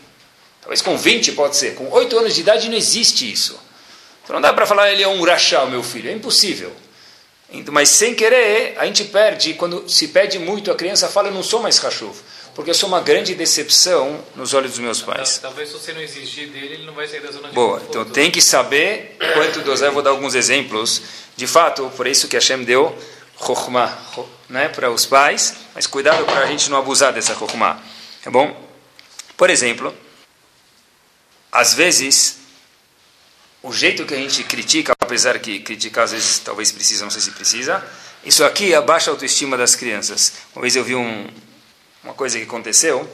[0.61, 3.59] Talvez com 20 pode ser, com 8 anos de idade não existe isso.
[4.23, 6.73] Então não dá para falar ele é um rachá, meu filho, é impossível.
[7.71, 11.43] Mas sem querer, a gente perde, quando se pede muito, a criança fala, eu não
[11.43, 12.17] sou mais cachorro
[12.55, 15.39] porque eu sou uma grande decepção nos olhos dos meus pais.
[15.39, 18.05] Talvez se você não exigir dele, ele não vai sair da zona de Boa, então
[18.05, 19.89] tem que saber quanto dosar.
[19.89, 21.03] Eu vou dar alguns exemplos.
[21.37, 22.97] De fato, por isso que Hashem deu
[23.39, 23.99] chokhmah
[24.49, 27.81] né, para os pais, mas cuidado para a gente não abusar dessa chokhmah.
[28.25, 28.69] É bom?
[29.37, 29.95] Por exemplo,
[31.51, 32.39] às vezes,
[33.63, 37.21] o jeito que a gente critica, apesar que criticar às vezes talvez precisa, não sei
[37.21, 37.85] se precisa,
[38.25, 40.35] Isso aqui abaixa a autoestima das crianças.
[40.55, 41.27] Uma vez eu vi um,
[42.05, 43.09] uma coisa que aconteceu,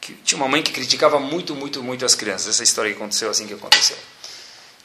[0.00, 2.54] que tinha uma mãe que criticava muito, muito, muito as crianças.
[2.54, 3.98] Essa história que aconteceu assim que aconteceu.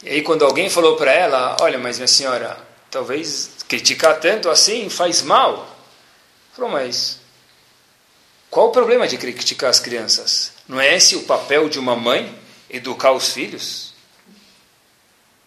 [0.04, 2.58] E aí quando alguém falou para ela, olha, mas minha senhora,
[2.92, 5.76] talvez criticar tanto assim faz mal.
[6.54, 7.20] Falou, mas
[8.50, 10.52] qual o problema de criticar as crianças?
[10.68, 12.38] Não é esse o papel de uma mãe?
[12.70, 13.94] Educar os filhos?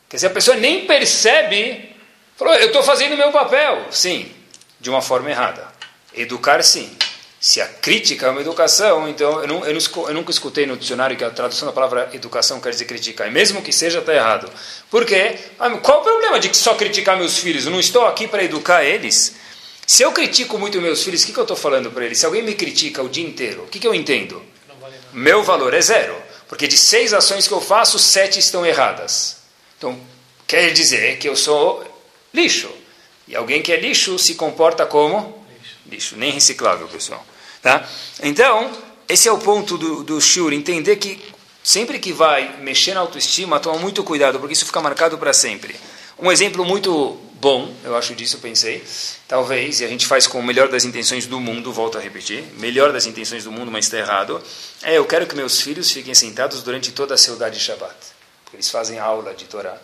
[0.09, 1.95] Quer dizer, a pessoa nem percebe,
[2.37, 3.87] falou, eu estou fazendo o meu papel.
[3.91, 4.33] Sim,
[4.81, 5.71] de uma forma errada.
[6.15, 6.97] Educar, sim.
[7.45, 10.79] Se a crítica é uma educação, então eu, não, eu, não, eu, nunca escutei no
[10.79, 13.29] dicionário que a tradução da palavra educação quer dizer criticar.
[13.29, 14.51] E mesmo que seja, está errado.
[14.91, 15.37] Por quê?
[15.59, 17.67] Ah, qual o problema de só criticar meus filhos?
[17.67, 19.35] Eu não estou aqui para educar eles.
[19.87, 22.17] Se eu critico muito meus filhos, o que, que eu estou falando para eles?
[22.17, 24.43] Se alguém me critica o dia inteiro, o que, que eu entendo?
[25.13, 26.17] Meu valor é zero.
[26.49, 29.37] Porque de seis ações que eu faço, sete estão erradas.
[29.77, 30.01] Então,
[30.47, 31.85] quer dizer que eu sou
[32.33, 32.71] lixo.
[33.29, 35.45] E alguém que é lixo se comporta como?
[35.61, 35.77] Lixo.
[35.91, 36.17] lixo.
[36.17, 37.23] Nem reciclável, pessoal.
[37.65, 37.83] Tá?
[38.23, 38.71] Então,
[39.09, 41.19] esse é o ponto do, do Shur, entender que
[41.63, 45.75] sempre que vai mexer na autoestima, toma muito cuidado, porque isso fica marcado para sempre.
[46.19, 48.85] Um exemplo muito bom, eu acho disso, pensei,
[49.27, 52.45] talvez, e a gente faz com o melhor das intenções do mundo, volto a repetir,
[52.59, 54.43] melhor das intenções do mundo, mas está errado,
[54.83, 57.97] é eu quero que meus filhos fiquem sentados durante toda a saudade de Shabbat,
[58.45, 59.81] porque eles fazem aula de Torá,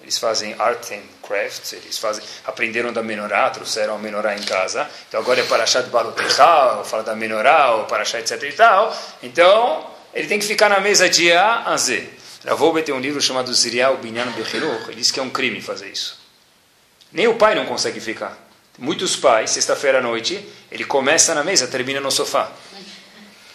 [0.00, 4.88] eles fazem art and crafts, eles fazem, aprenderam da menorá, trouxeram a menorá em casa.
[5.08, 8.96] Então agora é Parashat Balotechal, fala da menorá, ou Parashat etc e tal.
[9.22, 12.08] Então, ele tem que ficar na mesa de A a Z.
[12.46, 15.90] Ravoube tem um livro chamado Zirial Binyan Bechiruch, ele diz que é um crime fazer
[15.90, 16.18] isso.
[17.12, 18.36] Nem o pai não consegue ficar.
[18.78, 22.50] Muitos pais, sexta-feira à noite, ele começa na mesa, termina no sofá.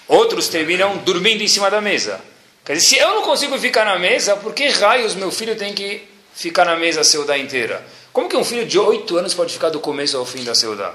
[0.08, 2.19] Outros terminam dormindo em cima da mesa.
[2.65, 5.73] Quer dizer, se eu não consigo ficar na mesa, por que raios meu filho tem
[5.73, 7.85] que ficar na mesa a Seudá inteira.
[8.11, 10.93] Como que um filho de 8 anos pode ficar do começo ao fim da Seudá?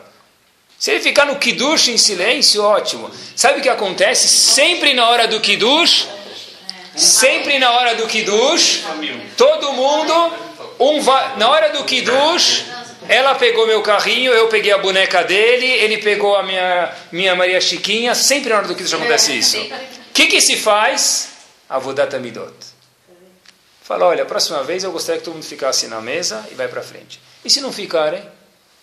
[0.79, 3.11] Se ele ficar no Kiddush em silêncio, ótimo.
[3.35, 4.29] Sabe o que acontece?
[4.29, 6.07] Sempre na hora do Kiddush,
[6.95, 8.85] sempre na hora do Kiddush,
[9.37, 10.33] todo mundo,
[10.79, 11.35] um va...
[11.37, 12.65] na hora do Kiddush,
[13.09, 17.61] ela pegou meu carrinho, eu peguei a boneca dele, ele pegou a minha, minha Maria
[17.61, 19.59] Chiquinha, sempre na hora do Kiddush acontece isso.
[19.59, 21.31] O que, que se faz?
[21.69, 22.55] Avodat Amidot.
[23.89, 26.69] Fala, olha, a próxima vez eu gostaria que todo mundo ficasse na mesa e vai
[26.69, 27.19] para frente.
[27.43, 28.23] E se não ficarem,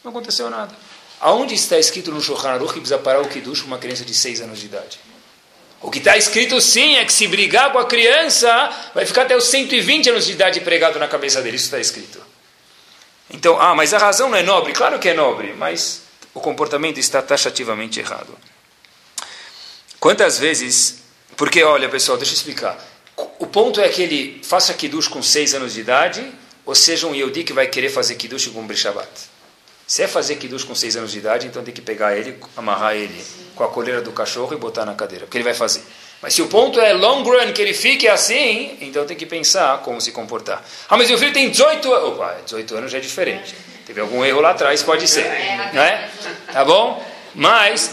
[0.04, 0.74] não aconteceu nada.
[1.22, 4.42] Aonde está escrito no Shulchan Aruch que precisa parar o Kiddush uma criança de 6
[4.42, 5.00] anos de idade?
[5.80, 8.50] O que está escrito sim é que se brigar com a criança,
[8.96, 11.58] vai ficar até os 120 anos de idade pregado na cabeça dele.
[11.58, 12.20] Isso está escrito.
[13.30, 14.74] Então, ah, mas a razão não é nobre?
[14.74, 16.02] Claro que é nobre, mas
[16.34, 18.36] o comportamento está taxativamente errado.
[20.00, 21.04] Quantas vezes.
[21.38, 22.95] Porque, olha, pessoal, deixa eu explicar.
[23.18, 26.26] O ponto é que ele faça Kiddush com seis anos de idade,
[26.66, 29.10] ou seja, um Yehudi que vai querer fazer Kiddush com Brishabat.
[29.88, 32.96] Se é fazer Kiddush com seis anos de idade, então tem que pegar ele, amarrar
[32.96, 33.24] ele
[33.56, 35.84] com a coleira do cachorro e botar na cadeira, porque ele vai fazer.
[36.22, 39.82] Mas se o ponto é long run, que ele fique assim, então tem que pensar
[39.84, 40.66] como se comportar.
[40.90, 42.10] Ah, mas meu filho tem 18 anos.
[42.10, 43.56] Opa, 18 anos já é diferente.
[43.86, 45.26] Teve algum erro lá atrás, pode ser.
[45.74, 46.10] Não é?
[46.52, 47.06] Tá bom?
[47.36, 47.92] Mas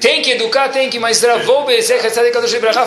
[0.00, 2.10] tem que educar, tem que, mas Dravou Bezek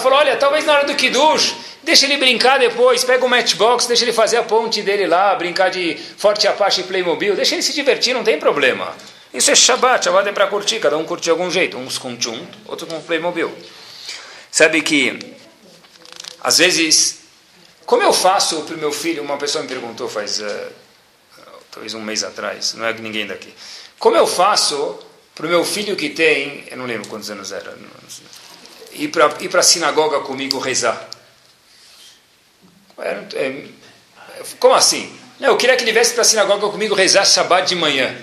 [0.01, 4.05] falou: olha, talvez na hora do Kiddush Deixa ele brincar depois, pega o matchbox, deixa
[4.05, 8.13] ele fazer a ponte dele lá, brincar de Forte Apache Playmobil, deixa ele se divertir,
[8.13, 8.95] não tem problema.
[9.33, 12.15] Isso é Shabbat, Shabbat é para curtir, cada um curte de algum jeito, uns com
[12.15, 13.53] Tchum, outros com Playmobil.
[14.49, 15.35] Sabe que,
[16.39, 17.19] às vezes,
[17.85, 20.71] como eu faço para o meu filho, uma pessoa me perguntou faz uh,
[21.69, 23.53] talvez um mês atrás, não é ninguém daqui,
[23.99, 24.99] como eu faço
[25.35, 27.75] para o meu filho que tem, eu não lembro quantos anos era,
[28.93, 31.09] ir para a sinagoga comigo rezar?
[32.99, 33.63] É,
[34.59, 35.11] como assim?
[35.39, 38.15] Eu queria que ele viesse para a sinagoga comigo rezar Shabbat de manhã.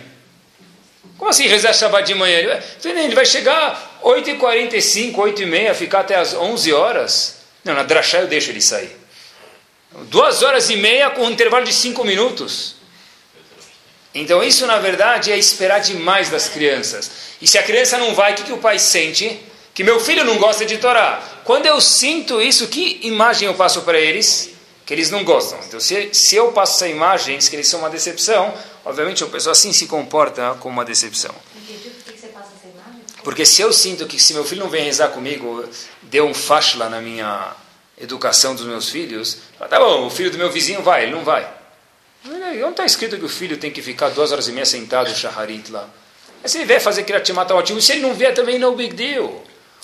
[1.18, 2.60] Como assim rezar Shabbat de manhã?
[2.84, 7.36] Ele vai chegar 8h45, 8h30, ficar até as 11 horas.
[7.64, 8.96] Não, na drachá eu deixo ele sair.
[10.04, 12.76] Duas horas e meia com um intervalo de cinco minutos.
[14.14, 17.10] Então isso, na verdade, é esperar demais das crianças.
[17.40, 19.40] E se a criança não vai, o que, que o pai sente?
[19.72, 21.22] Que meu filho não gosta de Torá.
[21.44, 24.50] Quando eu sinto isso, que imagem eu passo para eles?
[24.90, 25.56] que eles não gostam.
[25.68, 28.52] Então, se, se eu passo essa imagem, que eles são uma decepção,
[28.84, 31.32] obviamente a pessoa assim se comporta como uma decepção.
[33.22, 35.64] Porque se eu sinto que se meu filho não vem rezar comigo,
[36.02, 37.54] deu um fashla na minha
[38.00, 41.48] educação dos meus filhos, tá bom, o filho do meu vizinho vai, ele não vai.
[42.24, 45.70] Não está escrito que o filho tem que ficar duas horas e meia sentado, shaharit
[45.70, 45.88] lá.
[46.42, 49.42] Mas se ele vier fazer criatimata ótimo, se ele não vier também, no big deal.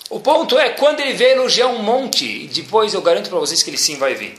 [0.09, 3.71] O ponto é, quando ele vier elogiar um monte, depois eu garanto para vocês que
[3.71, 4.35] ele sim vai vir.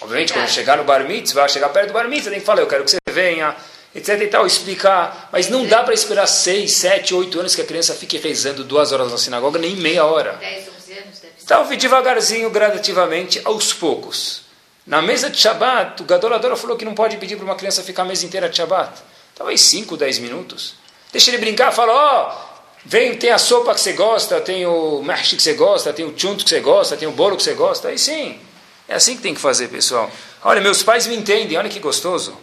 [0.00, 2.66] Obviamente, quando chegar no bar mitzvah, chegar perto do bar mitzvah, tem que falar, eu
[2.66, 3.54] quero que você venha,
[3.94, 5.28] etc e tal, explicar.
[5.30, 8.92] Mas não dá para esperar 6, 7, 8 anos que a criança fique rezando duas
[8.92, 10.32] horas na sinagoga, nem meia hora.
[10.40, 11.46] 10, 11 anos deve ser.
[11.46, 14.49] Talvez devagarzinho, gradativamente, aos poucos.
[14.90, 18.02] Na mesa de Shabbat, o Gadoladora falou que não pode pedir para uma criança ficar
[18.02, 19.00] a mesa inteira de Shabbat.
[19.36, 20.74] Talvez 5, 10 minutos.
[21.12, 25.00] Deixa ele brincar, fala, ó, oh, vem, tem a sopa que você gosta, tem o
[25.00, 27.54] mash que você gosta, tem o chunto que você gosta, tem o bolo que você
[27.54, 27.86] gosta.
[27.86, 28.40] Aí sim,
[28.88, 30.10] é assim que tem que fazer, pessoal.
[30.42, 32.36] Olha, meus pais me entendem, olha que gostoso.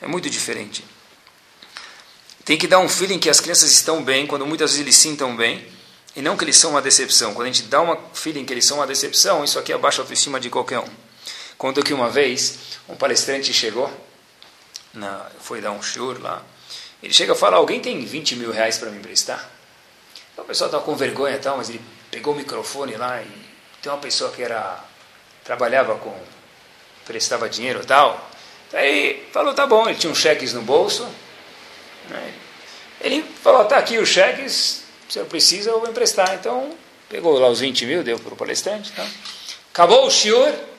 [0.00, 0.84] É muito diferente.
[2.44, 5.36] Tem que dar um feeling que as crianças estão bem, quando muitas vezes eles sintam
[5.36, 5.64] bem,
[6.16, 7.32] e não que eles são uma decepção.
[7.32, 10.02] Quando a gente dá um feeling que eles são uma decepção, isso aqui abaixa a
[10.02, 11.11] autoestima de qualquer um.
[11.62, 12.58] Conto que uma vez
[12.88, 13.88] um palestrante chegou,
[14.92, 16.42] na, foi dar um show lá,
[17.00, 19.48] ele chega e fala, alguém tem 20 mil reais para me emprestar?
[20.32, 23.30] Então, o pessoal estava com vergonha e tal, mas ele pegou o microfone lá e
[23.80, 24.82] tem uma pessoa que era
[25.44, 26.12] trabalhava com
[27.04, 28.28] prestava dinheiro e tal.
[28.72, 31.08] Aí falou, tá bom, ele tinha uns cheques no bolso.
[32.08, 32.34] Né?
[33.02, 36.34] Ele falou, tá aqui os cheques, se senhor precisa, eu vou emprestar.
[36.34, 36.76] Então,
[37.08, 38.90] pegou lá os 20 mil, deu para o palestrante.
[38.90, 39.06] Tá?
[39.70, 40.71] Acabou o shiur.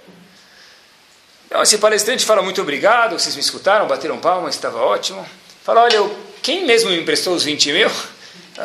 [1.54, 5.24] Então, esse palestrante fala, muito obrigado, vocês me escutaram, bateram palmas, estava ótimo.
[5.64, 6.10] Fala, olha,
[6.42, 7.92] quem mesmo me emprestou os 20 mil?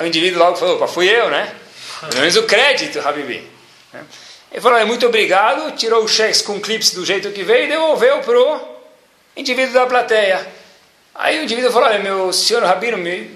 [0.00, 1.54] O indivíduo logo falou, opa, fui eu, né?
[2.08, 3.46] Pelo menos o crédito, Habibi.
[3.92, 4.02] Né?
[4.50, 8.20] Ele falou, muito obrigado, tirou o cheque com clips do jeito que veio e devolveu
[8.20, 8.58] para o
[9.36, 10.48] indivíduo da plateia.
[11.14, 13.30] Aí o indivíduo falou, olha, meu senhor Rabino, me...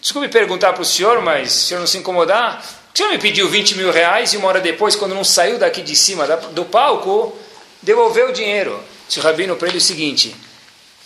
[0.00, 2.60] desculpe perguntar para o senhor, mas se o senhor não se incomodar,
[2.92, 5.80] o senhor me pediu 20 mil reais e uma hora depois, quando não saiu daqui
[5.80, 7.38] de cima do palco,
[7.82, 8.82] devolveu o dinheiro.
[9.08, 10.34] Se o Rabino para ele o seguinte,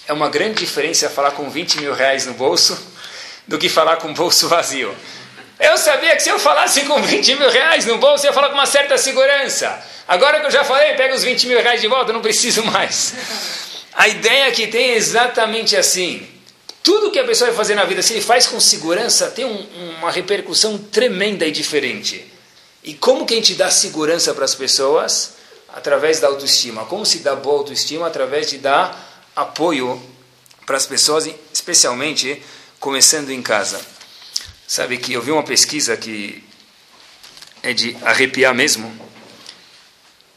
[0.06, 2.78] é uma grande diferença falar com 20 mil reais no bolso
[3.46, 4.94] do que falar com o bolso vazio.
[5.58, 8.48] Eu sabia que se eu falasse com 20 mil reais no bolso, eu ia falar
[8.48, 9.82] com uma certa segurança.
[10.06, 13.14] Agora que eu já falei, pega os 20 mil reais de volta, não preciso mais.
[13.94, 16.26] A ideia que tem é exatamente assim.
[16.82, 19.66] Tudo que a pessoa vai fazer na vida, se ele faz com segurança, tem um,
[19.98, 22.30] uma repercussão tremenda e diferente.
[22.82, 25.33] E como que a gente dá segurança para as pessoas?
[25.74, 26.86] Através da autoestima.
[26.86, 28.06] Como se dá boa autoestima?
[28.06, 30.00] Através de dar apoio
[30.64, 32.40] para as pessoas, especialmente
[32.78, 33.80] começando em casa.
[34.68, 36.42] Sabe que eu vi uma pesquisa que
[37.60, 38.96] é de arrepiar mesmo.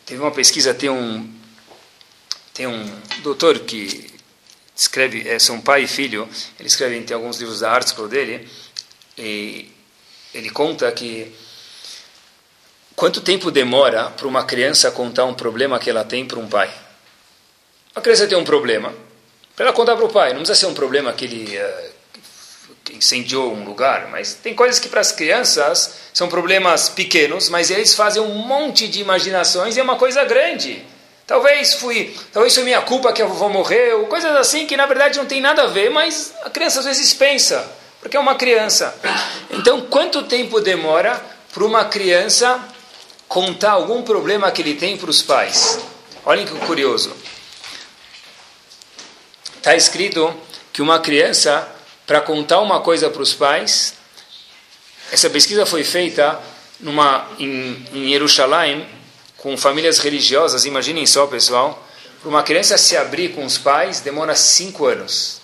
[0.06, 1.34] Teve uma pesquisa, tem um
[2.54, 4.12] tem um doutor que
[4.76, 6.28] escreve, é, são pai e filho,
[6.60, 8.50] ele escreve tem alguns livros da Artscroll dele,
[9.16, 9.72] e
[10.34, 11.32] ele conta que
[12.98, 16.68] quanto tempo demora para uma criança contar um problema que ela tem para um pai?
[17.94, 18.92] A criança tem um problema,
[19.56, 23.54] para ela contar para o pai, não precisa ser um problema que ele uh, incendiou
[23.54, 28.22] um lugar, mas tem coisas que para as crianças são problemas pequenos, mas eles fazem
[28.22, 30.84] um monte de imaginações e é uma coisa grande.
[31.28, 35.20] Talvez fui, talvez foi minha culpa que a vovó morreu, coisas assim que na verdade
[35.20, 37.70] não tem nada a ver, mas a criança às vezes pensa,
[38.02, 38.96] porque é uma criança.
[39.52, 41.22] Então, quanto tempo demora
[41.54, 42.60] para uma criança
[43.28, 45.80] contar algum problema que ele tem para os pais?
[46.26, 47.16] Olhem que curioso.
[49.58, 50.34] Está escrito
[50.72, 51.68] que uma criança
[52.06, 53.94] para contar uma coisa para os pais.
[55.12, 56.40] Essa pesquisa foi feita
[56.80, 58.88] numa, em, em Jerusalém,
[59.38, 60.66] com famílias religiosas.
[60.66, 61.86] Imaginem só, pessoal.
[62.22, 65.42] Para uma criança se abrir com os pais, demora cinco anos.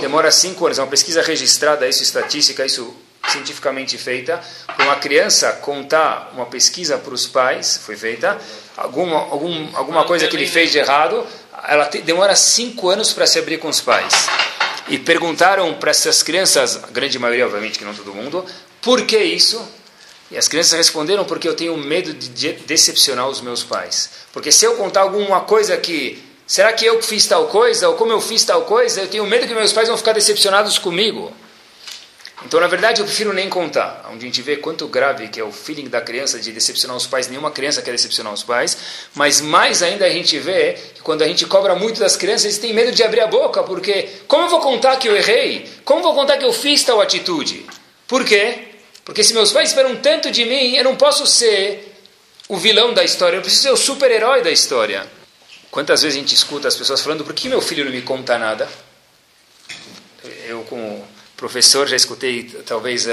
[0.00, 0.78] Demora cinco anos.
[0.78, 2.94] É uma pesquisa registrada, isso estatística, isso
[3.30, 4.40] cientificamente feita.
[4.66, 8.38] Para uma criança contar uma pesquisa para os pais, foi feita,
[8.76, 11.26] alguma, algum, alguma coisa que ele fez de errado,
[11.66, 14.12] ela te, demora cinco anos para se abrir com os pais
[14.88, 18.44] e perguntaram para essas crianças, a grande maioria, obviamente, que não todo mundo,
[18.80, 19.60] por que isso?
[20.30, 24.10] E as crianças responderam porque eu tenho medo de decepcionar os meus pais.
[24.32, 28.12] Porque se eu contar alguma coisa que, será que eu fiz tal coisa, ou como
[28.12, 31.32] eu fiz tal coisa, eu tenho medo que meus pais vão ficar decepcionados comigo.
[32.44, 34.08] Então, na verdade, eu prefiro nem contar.
[34.12, 37.06] Onde a gente vê quanto grave que é o feeling da criança de decepcionar os
[37.06, 37.28] pais.
[37.28, 38.76] Nenhuma criança quer decepcionar os pais.
[39.14, 42.58] Mas mais ainda a gente vê que quando a gente cobra muito das crianças, eles
[42.58, 43.62] têm medo de abrir a boca.
[43.64, 45.68] Porque como eu vou contar que eu errei?
[45.84, 47.66] Como eu vou contar que eu fiz tal atitude?
[48.06, 48.68] Por quê?
[49.04, 51.96] Porque se meus pais esperam tanto de mim, eu não posso ser
[52.48, 53.36] o vilão da história.
[53.36, 55.06] Eu preciso ser o super-herói da história.
[55.70, 58.38] Quantas vezes a gente escuta as pessoas falando, por que meu filho não me conta
[58.38, 58.68] nada?
[60.46, 61.02] Eu, com
[61.38, 63.10] professor, já escutei talvez, uh,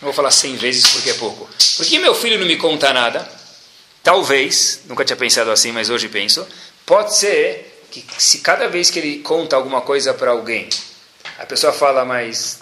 [0.00, 1.46] não vou falar cem vezes porque é pouco.
[1.76, 3.28] Por que meu filho não me conta nada?
[4.02, 6.46] Talvez, nunca tinha pensado assim, mas hoje penso,
[6.86, 10.68] pode ser que se cada vez que ele conta alguma coisa para alguém,
[11.38, 12.60] a pessoa fala, mas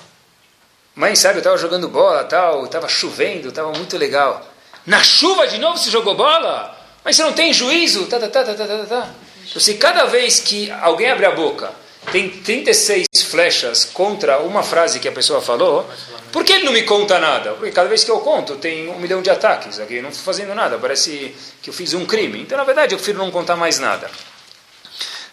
[0.95, 4.51] mãe, sabe, eu estava jogando bola, tal, estava chovendo, estava muito legal.
[4.87, 6.75] Na chuva de novo você jogou bola?
[7.05, 8.07] Mas você não tem juízo?
[8.07, 9.15] Tá, tá, tá, tá, tá, tá.
[9.47, 11.71] Então, se cada vez que alguém abre a boca
[12.11, 15.91] tem 36 flechas contra uma frase que a pessoa falou,
[16.31, 17.55] por que ele não me conta nada?
[17.55, 20.55] Porque cada vez que eu conto tem um milhão de ataques aqui, não estou fazendo
[20.55, 22.41] nada, parece que eu fiz um crime.
[22.41, 24.09] Então, na verdade, eu prefiro não contar mais nada.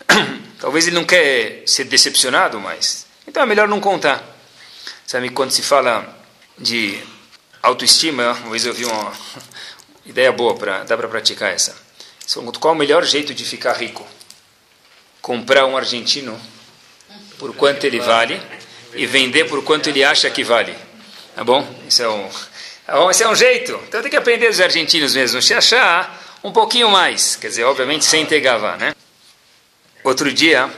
[0.60, 3.06] Talvez ele não quer ser decepcionado mais.
[3.28, 4.24] Então é melhor não contar.
[5.06, 6.18] Sabe, quando se fala
[6.58, 7.00] de
[7.62, 9.14] autoestima, uma vez eu vi uma
[10.08, 11.76] ideia boa, para dá para praticar essa.
[12.60, 14.08] Qual o melhor jeito de ficar rico?
[15.22, 16.42] Comprar um argentino
[17.42, 18.40] por quanto ele vale
[18.94, 20.76] e vender por quanto ele acha que vale.
[21.36, 21.68] Tá bom?
[21.88, 22.30] Isso é um,
[22.86, 23.10] tá bom?
[23.10, 23.82] Esse é um jeito.
[23.88, 25.42] Então tem que aprender dos argentinos mesmo.
[25.42, 27.36] Se achar um pouquinho mais.
[27.36, 28.94] Quer dizer, obviamente sem ter gavá, né?
[30.04, 30.70] Outro dia,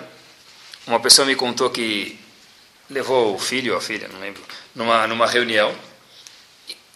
[0.88, 2.18] uma pessoa me contou que
[2.90, 4.42] levou o filho ou a filha, não lembro,
[4.74, 5.76] numa, numa reunião.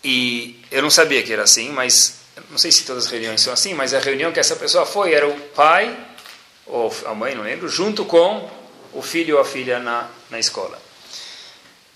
[0.01, 3.51] E eu não sabia que era assim, mas não sei se todas as reuniões são
[3.51, 5.93] assim, mas a reunião que essa pessoa foi era o pai
[6.65, 8.49] ou a mãe, não lembro, junto com
[8.93, 10.79] o filho ou a filha na, na escola.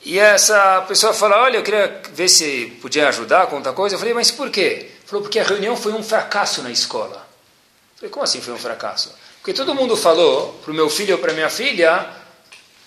[0.03, 3.95] E essa pessoa fala, olha, eu queria ver se podia ajudar com outra coisa.
[3.95, 4.89] Eu falei, mas por quê?
[5.05, 7.17] Falou, porque a reunião foi um fracasso na escola.
[7.17, 9.13] Eu falei, como assim foi um fracasso?
[9.37, 12.07] Porque todo mundo falou para o meu filho ou para minha filha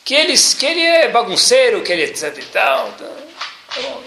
[0.04, 2.88] que, eles, que ele é bagunceiro, que ele é etc e tal.
[2.88, 3.98] Então, tá.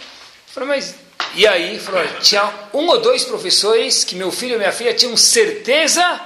[0.47, 0.95] Falei, mas.
[1.35, 5.15] E aí, falou, tinha um ou dois professores que meu filho e minha filha tinham
[5.15, 6.19] certeza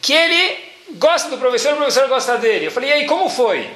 [0.00, 2.66] que ele gosta do professor e o professor gosta dele.
[2.66, 3.70] Eu falei, e aí, como foi?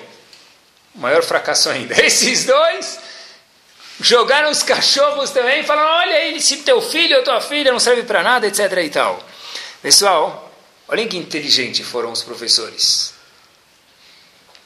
[0.95, 1.95] O maior fracasso ainda.
[2.05, 2.99] Esses dois
[4.01, 8.03] jogaram os cachorros também, falaram, olha aí, se teu filho ou tua filha não serve
[8.03, 9.23] para nada, etc e tal.
[9.81, 10.45] Pessoal,
[10.87, 13.15] Olhem que inteligente foram os professores.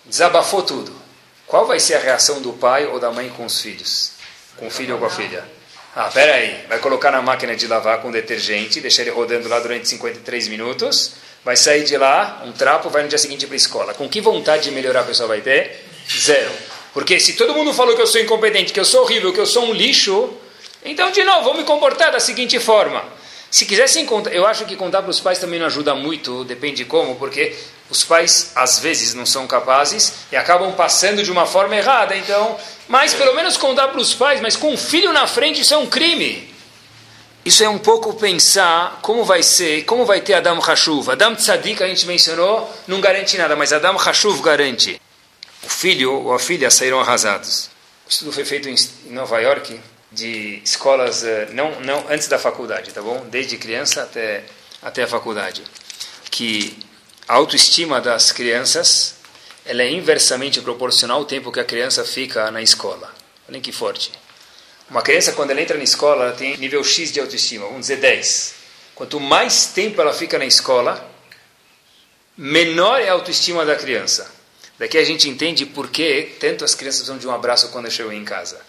[0.05, 0.93] Desabafou tudo.
[1.47, 4.13] Qual vai ser a reação do pai ou da mãe com os filhos?
[4.57, 5.45] Com o filho ou com a filha?
[5.95, 6.67] Ah, peraí.
[6.69, 11.13] Vai colocar na máquina de lavar com detergente, deixar ele rodando lá durante 53 minutos,
[11.45, 13.95] vai sair de lá, um trapo, vai no dia seguinte para a escola.
[13.95, 15.85] Com que vontade de melhorar a pessoa vai ter?
[16.11, 16.51] Zero.
[16.93, 19.47] Porque se todo mundo falou que eu sou incompetente, que eu sou horrível, que eu
[19.47, 20.37] sou um lixo,
[20.85, 23.03] então, de novo, vou me comportar da seguinte forma.
[23.51, 26.77] Se quisessem contar, eu acho que contar para os pais também não ajuda muito, depende
[26.77, 27.57] de como, porque
[27.91, 32.15] os pais às vezes não são capazes e acabam passando de uma forma errada.
[32.15, 35.73] Então, mas pelo menos contar para os pais, mas com um filho na frente isso
[35.73, 36.55] é um crime.
[37.49, 41.09] Isso é um pouco pensar como vai ser, como vai ter Adam Hashuv.
[41.09, 45.01] Adam Tzadik, a gente mencionou, não garante nada, mas Adam Hashuv garante.
[45.63, 47.71] O filho ou a filha saíram arrasados.
[48.07, 48.77] O estudo foi feito em
[49.07, 49.81] Nova York,
[50.13, 53.27] de escolas eh, não não antes da faculdade, tá bom?
[53.31, 54.45] Desde criança até
[54.83, 55.63] até a faculdade,
[56.31, 56.79] que
[57.27, 59.15] a autoestima das crianças
[59.65, 63.11] ela é inversamente proporcional ao tempo que a criança fica na escola.
[63.49, 64.13] Olhem que forte.
[64.91, 67.97] Uma criança quando ela entra na escola, ela tem nível X de autoestima, vamos dizer
[67.97, 68.55] 10.
[68.95, 71.09] Quanto mais tempo ela fica na escola,
[72.37, 74.31] menor é a autoestima da criança.
[74.79, 78.13] Daqui a gente entende por que tanto as crianças precisam de um abraço quando chegam
[78.13, 78.61] em casa.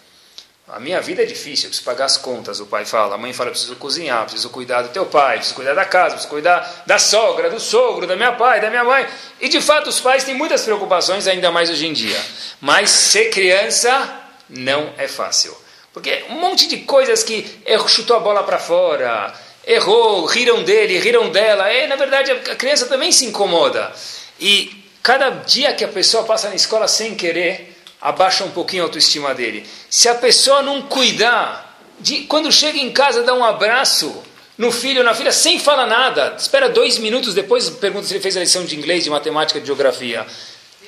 [0.68, 3.16] A minha vida é difícil, eu preciso pagar as contas, o pai fala.
[3.16, 6.28] A mãe fala, preciso cozinhar, preciso cuidar do teu pai, preciso cuidar da casa, preciso
[6.28, 9.04] cuidar da sogra, do sogro, da minha pai, da minha mãe.
[9.40, 12.20] E de fato os pais têm muitas preocupações, ainda mais hoje em dia.
[12.60, 15.56] Mas ser criança não é fácil.
[16.00, 19.34] Porque um monte de coisas que errou, chutou a bola para fora,
[19.66, 21.70] errou, riram dele, riram dela.
[21.70, 23.92] E, na verdade, a criança também se incomoda.
[24.40, 28.86] E cada dia que a pessoa passa na escola sem querer, abaixa um pouquinho a
[28.86, 29.66] autoestima dele.
[29.90, 34.22] Se a pessoa não cuidar, de, quando chega em casa, dá um abraço
[34.56, 38.20] no filho ou na filha, sem falar nada, espera dois minutos, depois pergunta se ele
[38.20, 40.26] fez a lição de inglês, de matemática, de geografia.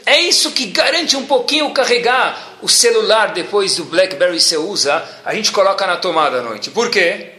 [0.05, 5.34] É isso que garante um pouquinho carregar o celular depois do BlackBerry você usa, a
[5.34, 6.70] gente coloca na tomada à noite.
[6.70, 7.32] Por quê?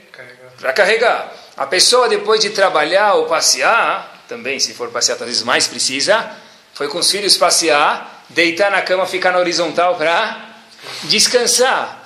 [0.60, 1.34] Para carregar.
[1.56, 6.30] A pessoa depois de trabalhar ou passear, também se for passear talvez mais precisa,
[6.74, 10.56] foi com os filhos passear, deitar na cama, ficar na horizontal para
[11.04, 12.04] descansar.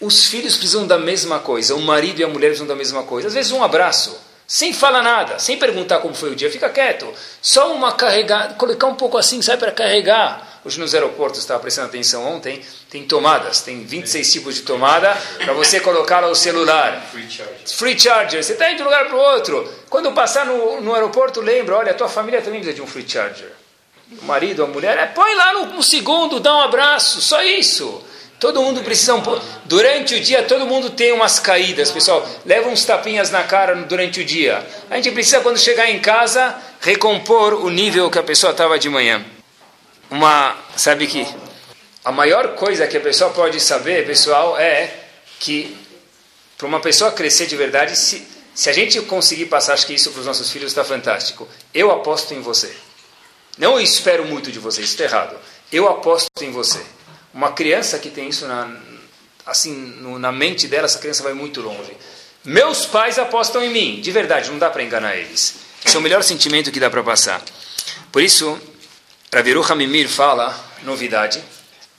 [0.00, 3.28] Os filhos precisam da mesma coisa, o marido e a mulher precisam da mesma coisa.
[3.28, 4.16] Às vezes um abraço,
[4.48, 7.06] sem falar nada, sem perguntar como foi o dia, fica quieto.
[7.42, 10.60] Só uma carregada, colocar um pouco assim, sai para carregar.
[10.64, 15.52] Hoje nos aeroportos, estava prestando atenção ontem, tem tomadas, tem 26 tipos de tomada para
[15.52, 17.08] você colocar lá o celular.
[17.12, 17.68] Free charger.
[17.68, 18.42] Free charger.
[18.42, 19.70] Você está indo de um lugar para o outro.
[19.90, 23.06] Quando passar no, no aeroporto, lembra, olha, a tua família também precisa de um free
[23.06, 23.52] charger
[24.22, 28.02] o marido, a mulher, é, põe lá no, no, segundo, dá um abraço, só isso.
[28.38, 29.22] Todo mundo precisa um
[29.64, 32.26] Durante o dia, todo mundo tem umas caídas, pessoal.
[32.46, 34.64] Leva uns tapinhas na cara durante o dia.
[34.88, 38.88] A gente precisa, quando chegar em casa, recompor o nível que a pessoa estava de
[38.88, 39.24] manhã.
[40.10, 41.26] Uma, sabe que
[42.04, 44.94] a maior coisa que a pessoa pode saber, pessoal, é
[45.40, 45.76] que
[46.56, 50.10] para uma pessoa crescer de verdade, se, se a gente conseguir passar, acho que isso
[50.12, 51.48] para os nossos filhos está fantástico.
[51.74, 52.72] Eu aposto em você.
[53.58, 55.36] Não espero muito de você, isso está errado.
[55.72, 56.80] eu aposto em você.
[57.32, 58.70] Uma criança que tem isso na,
[59.46, 61.96] assim, no, na mente dela, essa criança vai muito longe.
[62.44, 64.00] Meus pais apostam em mim.
[64.00, 65.56] De verdade, não dá para enganar eles.
[65.84, 67.42] Esse é o melhor sentimento que dá para passar.
[68.10, 68.58] Por isso,
[69.32, 71.42] Raviru Hamimir fala, novidade,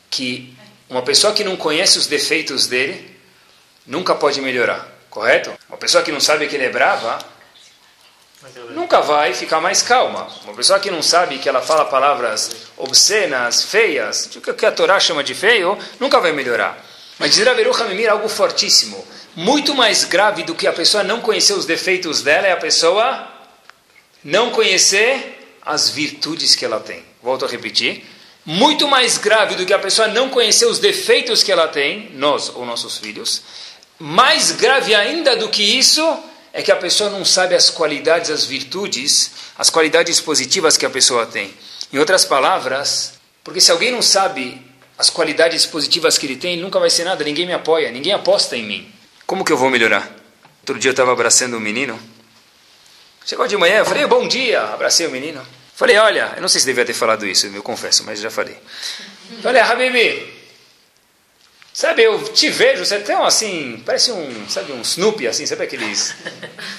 [0.09, 0.53] que
[0.89, 3.17] uma pessoa que não conhece os defeitos dele
[3.85, 4.87] nunca pode melhorar.
[5.09, 5.53] Correto?
[5.67, 7.19] Uma pessoa que não sabe que ele é brava
[8.71, 10.27] nunca vai ficar mais calma.
[10.43, 14.99] Uma pessoa que não sabe que ela fala palavras obscenas, feias, o que a Torá
[14.99, 16.85] chama de feio, nunca vai melhorar.
[17.17, 19.05] Mas dizer Averu Hamimir é algo fortíssimo.
[19.35, 23.27] Muito mais grave do que a pessoa não conhecer os defeitos dela é a pessoa
[24.23, 27.03] não conhecer as virtudes que ela tem.
[27.21, 28.05] Volto a repetir.
[28.45, 32.49] Muito mais grave do que a pessoa não conhecer os defeitos que ela tem, nós
[32.49, 33.43] ou nossos filhos.
[33.99, 36.01] Mais grave ainda do que isso
[36.53, 40.89] é que a pessoa não sabe as qualidades, as virtudes, as qualidades positivas que a
[40.89, 41.53] pessoa tem.
[41.91, 44.61] Em outras palavras, porque se alguém não sabe
[44.97, 48.55] as qualidades positivas que ele tem, nunca vai ser nada, ninguém me apoia, ninguém aposta
[48.57, 48.93] em mim.
[49.25, 50.11] Como que eu vou melhorar?
[50.61, 51.99] Outro dia eu estava abraçando um menino.
[53.25, 55.45] Chegou de manhã, eu falei, bom dia, abracei o menino.
[55.75, 58.57] Falei, olha, eu não sei se devia ter falado isso, eu confesso, mas já falei.
[59.41, 60.38] Falei, Habibi,
[61.79, 65.63] Sabe, eu te vejo, você é tão assim, parece um, sabe, um Snoopy, assim, sabe
[65.63, 66.13] aqueles...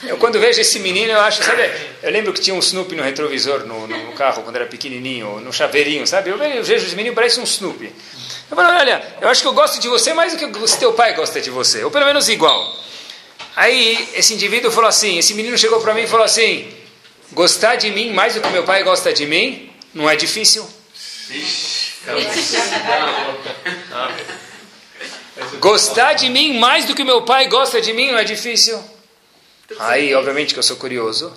[0.05, 1.73] Eu quando vejo esse menino, eu acho, sabe,
[2.03, 5.51] eu lembro que tinha um Snoopy no retrovisor, no, no carro, quando era pequenininho, no
[5.55, 6.29] chaveirinho, sabe?
[6.29, 7.91] Eu vejo esse menino, parece um Snoopy.
[8.51, 10.93] Eu falo, olha, eu acho que eu gosto de você mais do que o teu
[10.93, 12.71] pai gosta de você, ou pelo menos igual.
[13.57, 16.71] Aí, esse indivíduo falou assim, esse menino chegou para mim e falou assim,
[17.33, 20.69] gostar de mim mais do que meu pai gosta de mim, não é difícil.
[21.31, 21.91] Ixi,
[25.59, 28.83] Gostar de mim mais do que meu pai gosta de mim não é difícil.
[29.79, 31.33] Aí, obviamente que eu sou curioso.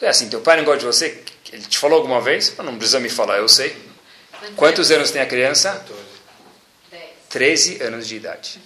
[0.00, 1.22] É assim, teu pai não gosta de você?
[1.52, 2.54] Ele te falou alguma vez?
[2.58, 3.76] Não precisa me falar, eu sei.
[4.54, 5.84] Quantos anos tem a criança?
[7.28, 8.60] 13 anos de idade.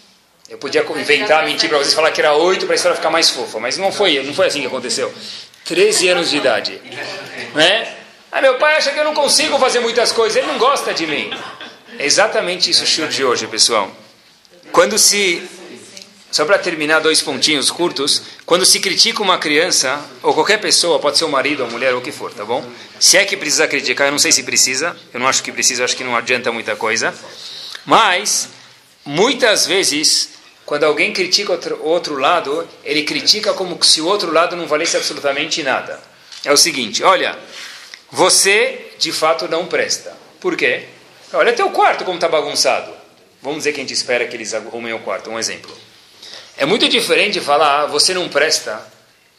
[0.48, 3.30] Eu podia inventar, mentir para vocês, falar que era 8 para a história ficar mais
[3.30, 5.12] fofa, mas não foi, não foi assim que aconteceu.
[5.64, 6.80] 13 anos de idade.
[7.54, 7.96] Né?
[8.32, 11.06] Ah, meu pai acha que eu não consigo fazer muitas coisas, ele não gosta de
[11.06, 11.30] mim.
[11.98, 13.90] É exatamente isso o show de hoje, pessoal.
[14.72, 15.42] Quando se.
[16.30, 18.22] Só para terminar, dois pontinhos curtos.
[18.46, 22.00] Quando se critica uma criança, ou qualquer pessoa, pode ser o marido, a mulher, ou
[22.00, 22.64] o que for, tá bom?
[23.00, 25.84] Se é que precisa criticar, eu não sei se precisa, eu não acho que precisa,
[25.84, 27.12] acho que não adianta muita coisa.
[27.84, 28.48] Mas,
[29.04, 30.30] muitas vezes,
[30.64, 34.96] quando alguém critica outro, outro lado, ele critica como se o outro lado não valesse
[34.96, 36.00] absolutamente nada.
[36.44, 37.36] É o seguinte: olha,
[38.08, 40.16] você de fato não presta.
[40.38, 40.84] Por quê?
[41.32, 42.99] Olha teu quarto como está bagunçado.
[43.42, 45.30] Vamos dizer que a gente espera que eles arrumem o quarto.
[45.30, 45.74] Um exemplo.
[46.56, 48.84] É muito diferente falar, ah, você não presta.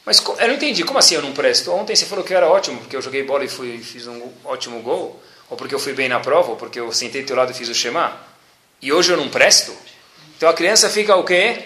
[0.04, 1.72] Mas eu não entendi, como assim eu não presto?
[1.72, 4.32] Ontem você falou que eu era ótimo, porque eu joguei bola e fui, fiz um
[4.43, 7.36] ótimo gol, ou porque eu fui bem na prova, ou porque eu sentei do teu
[7.36, 8.18] lado e fiz o Shema.
[8.82, 9.72] E hoje eu não presto?
[10.36, 11.60] Então a criança fica o quê?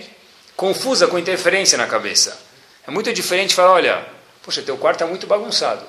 [0.57, 2.37] Confusa, com interferência na cabeça.
[2.85, 4.05] É muito diferente falar, olha,
[4.43, 5.85] poxa, teu quarto está muito bagunçado.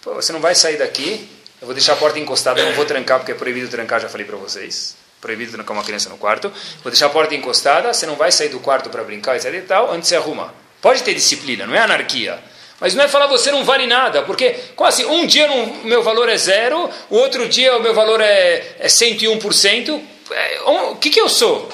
[0.00, 1.28] Pô, você não vai sair daqui,
[1.60, 4.24] eu vou deixar a porta encostada, não vou trancar, porque é proibido trancar, já falei
[4.24, 6.52] para vocês proibido trancar uma criança no quarto.
[6.82, 9.62] Vou deixar a porta encostada, você não vai sair do quarto para brincar, etc e
[9.62, 10.52] tal, antes você arruma.
[10.82, 12.38] Pode ter disciplina, não é anarquia.
[12.80, 16.28] Mas não é falar você não vale nada, porque quase um dia o meu valor
[16.28, 20.02] é zero, o outro dia o meu valor é, é 101%.
[20.32, 21.70] É, o que, que eu sou?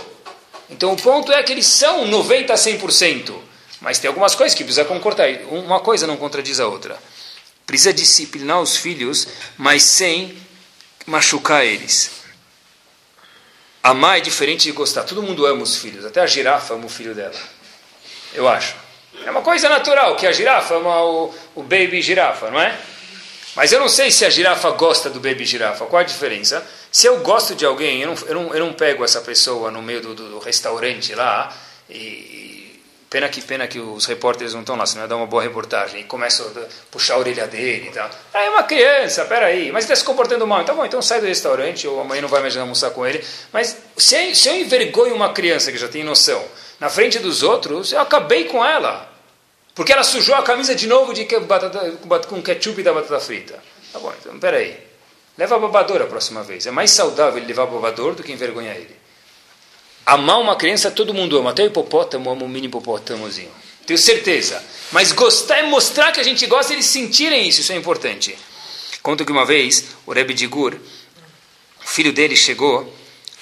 [0.68, 3.34] Então o ponto é que eles são 90% a 100%.
[3.80, 5.28] Mas tem algumas coisas que precisa concordar.
[5.50, 6.98] Uma coisa não contradiz a outra.
[7.66, 10.36] Precisa disciplinar os filhos, mas sem
[11.06, 12.17] machucar eles.
[13.88, 15.04] Amar é diferente de gostar.
[15.04, 16.04] Todo mundo ama os filhos.
[16.04, 17.32] Até a girafa ama o filho dela.
[18.34, 18.76] Eu acho.
[19.24, 22.78] É uma coisa natural que a girafa ama o, o baby girafa, não é?
[23.56, 25.86] Mas eu não sei se a girafa gosta do baby girafa.
[25.86, 26.64] Qual a diferença?
[26.92, 29.80] Se eu gosto de alguém, eu não, eu não, eu não pego essa pessoa no
[29.80, 31.50] meio do, do, do restaurante lá
[31.88, 31.94] e,
[33.10, 36.00] Pena que, pena que os repórteres não estão lá, senão ia dar uma boa reportagem.
[36.00, 38.10] E começa a puxar a orelha dele e tal.
[38.34, 40.60] Ah, é uma criança, peraí, mas ele está se comportando mal.
[40.60, 43.24] Então, bom, então sai do restaurante, ou amanhã não vai mais almoçar com ele.
[43.50, 46.44] Mas se, se eu envergonho uma criança que já tem noção,
[46.78, 49.10] na frente dos outros, eu acabei com ela.
[49.74, 51.92] Porque ela sujou a camisa de novo de batata,
[52.28, 53.58] com ketchup da batata frita.
[53.90, 54.76] Tá bom, então peraí.
[55.38, 56.66] Leva a babadora a próxima vez.
[56.66, 58.94] É mais saudável levar o babador do que envergonhar ele.
[60.08, 63.50] Amar uma criança todo mundo ama, até o hipopótamo ama um mini hipopótamozinho.
[63.84, 64.58] Tenho certeza.
[64.90, 68.34] Mas gostar é mostrar que a gente gosta, eles sentirem isso, isso é importante.
[69.02, 72.90] Conto que uma vez, o Rebbe de Gur, o filho dele chegou,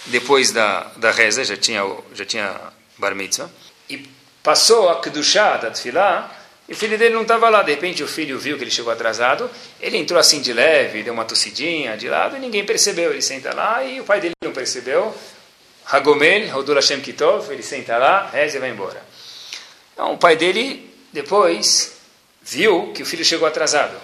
[0.06, 2.60] depois da, da reza, já tinha, já tinha
[2.98, 3.48] bar mitzvah,
[3.88, 4.04] e
[4.42, 6.36] passou a kedushá da tefilá
[6.68, 7.62] E o filho dele não estava lá.
[7.62, 9.48] De repente o filho viu que ele chegou atrasado.
[9.80, 13.12] Ele entrou assim de leve, deu uma tossidinha de lado e ninguém percebeu.
[13.12, 15.14] Ele senta lá e o pai dele não percebeu.
[15.88, 19.00] Hagomel, Rodul Hashem Kitov, ele senta lá, reza e vai embora.
[19.92, 21.96] Então o pai dele depois
[22.42, 23.96] viu que o filho chegou atrasado.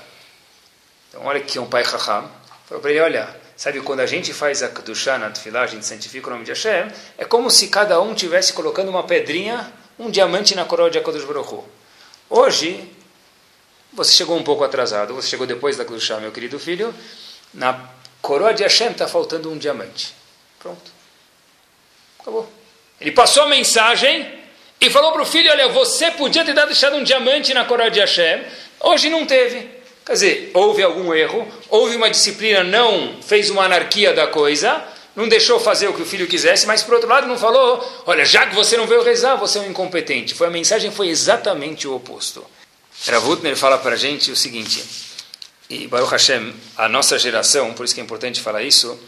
[1.09, 2.31] Então olha que um pai Chacham.
[2.67, 5.85] Falou para ele, olha, sabe quando a gente faz a Kedushá na Tfilah, a gente
[5.85, 10.11] santifica o nome de Hashem, é como se cada um tivesse colocando uma pedrinha, um
[10.11, 11.65] diamante na coroa de Akadosh Baruch.
[12.31, 12.91] Hoje,
[13.93, 16.95] você chegou um pouco atrasado, você chegou depois da Kedushá, meu querido filho,
[17.53, 17.91] na
[18.23, 20.15] coroa de Hashem está faltando um diamante.
[20.59, 21.02] Pronto.
[22.23, 22.49] Acabou.
[23.01, 24.27] Ele passou a mensagem
[24.81, 28.01] e falou para o filho: Olha, você podia ter deixado um diamante na coroa de
[28.01, 28.43] Hashem,
[28.81, 29.69] hoje não teve.
[30.05, 34.83] Quer dizer, houve algum erro, houve uma disciplina, não fez uma anarquia da coisa,
[35.15, 38.25] não deixou fazer o que o filho quisesse, mas por outro lado não falou: Olha,
[38.25, 40.35] já que você não veio rezar, você é um incompetente.
[40.35, 42.45] Foi a mensagem foi exatamente o oposto.
[43.07, 44.85] Ravutner fala para a gente o seguinte,
[45.69, 48.99] e Baruch Hashem, a nossa geração, por isso que é importante falar isso,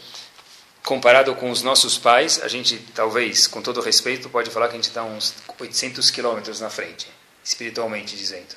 [0.85, 4.75] comparado com os nossos pais, a gente talvez, com todo respeito, pode falar que a
[4.77, 7.07] gente está uns 800 quilômetros na frente,
[7.43, 8.55] espiritualmente dizendo.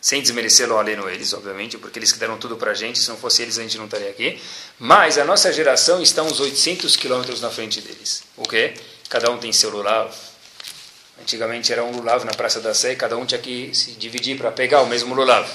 [0.00, 3.08] Sem desmerecer o aleno eles, obviamente, porque eles que deram tudo para a gente, se
[3.08, 4.40] não fosse eles a gente não estaria aqui.
[4.78, 8.24] Mas a nossa geração está uns 800 quilômetros na frente deles.
[8.36, 8.74] O quê?
[9.08, 10.12] Cada um tem seu lulav.
[11.20, 14.52] Antigamente era um lulav na Praça da Sé, cada um tinha que se dividir para
[14.52, 15.48] pegar o mesmo lulav.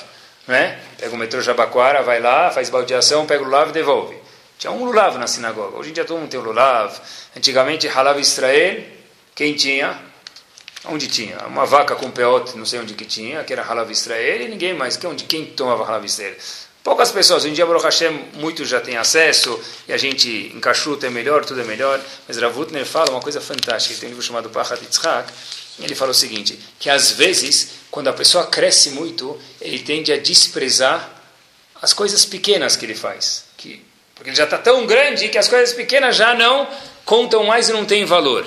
[0.45, 0.78] Não é?
[0.97, 4.22] Pega o metrô Jabaquara, vai lá, faz baldeação, pega o lulav e devolve.
[4.57, 5.77] Tinha um lulav na sinagoga.
[5.77, 6.97] Hoje em dia todo mundo tem um lulav.
[7.35, 8.83] Antigamente, halav Israel,
[9.35, 9.99] quem tinha?
[10.85, 11.37] Onde tinha?
[11.47, 14.73] Uma vaca com peote, não sei onde que tinha, que era halav Israel, e ninguém
[14.73, 14.99] mais.
[15.05, 16.35] Onde, quem tomava halav Israel?
[16.83, 17.43] Poucas pessoas.
[17.43, 21.45] Hoje em dia, Baruch Hashem, muitos já têm acesso, e a gente encaixuta é melhor,
[21.45, 22.01] tudo é melhor.
[22.27, 23.93] Mas Ravutner fala uma coisa fantástica.
[23.93, 25.31] Ele tem um livro chamado Pachat Yitzhak.
[25.79, 30.17] Ele fala o seguinte, que às vezes, quando a pessoa cresce muito, ele tende a
[30.17, 31.09] desprezar
[31.81, 33.45] as coisas pequenas que ele faz.
[33.57, 33.83] Que
[34.16, 36.68] porque ele já está tão grande que as coisas pequenas já não
[37.05, 38.45] contam mais e não têm valor.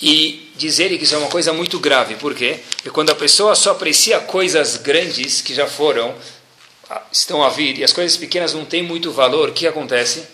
[0.00, 2.14] E dizer que isso é uma coisa muito grave.
[2.16, 2.60] Por quê?
[2.76, 6.14] Porque quando a pessoa só aprecia coisas grandes que já foram,
[7.10, 10.24] estão a vir, e as coisas pequenas não têm muito valor, o que acontece?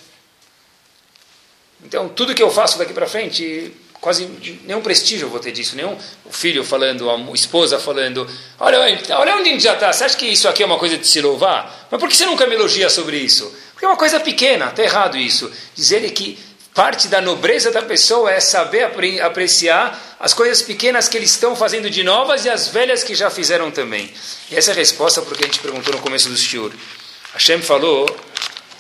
[1.84, 4.26] Então, tudo que eu faço daqui para frente, quase
[4.64, 8.28] nenhum prestígio eu vou ter disso, nenhum o filho falando, a esposa falando,
[8.58, 10.96] olha, olha onde a gente já está, você acha que isso aqui é uma coisa
[10.96, 11.88] de se louvar?
[11.90, 13.50] Mas por que você nunca me elogia sobre isso?
[13.84, 15.52] Porque é uma coisa pequena, está errado isso.
[15.74, 16.38] Dizer que
[16.72, 21.90] parte da nobreza da pessoa é saber apreciar as coisas pequenas que eles estão fazendo
[21.90, 24.10] de novas e as velhas que já fizeram também.
[24.50, 26.72] E essa é a resposta porque a gente perguntou no começo do Shur.
[27.34, 28.06] Hashem falou,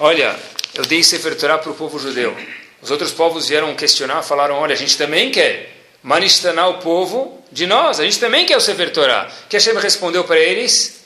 [0.00, 0.38] olha,
[0.74, 2.34] eu dei Sefer Torah para o povo judeu.
[2.80, 7.66] Os outros povos vieram questionar, falaram, olha, a gente também quer manistanar o povo de
[7.66, 9.30] nós, a gente também quer o Sefer Torah.
[9.50, 11.02] Que Hashem respondeu para eles,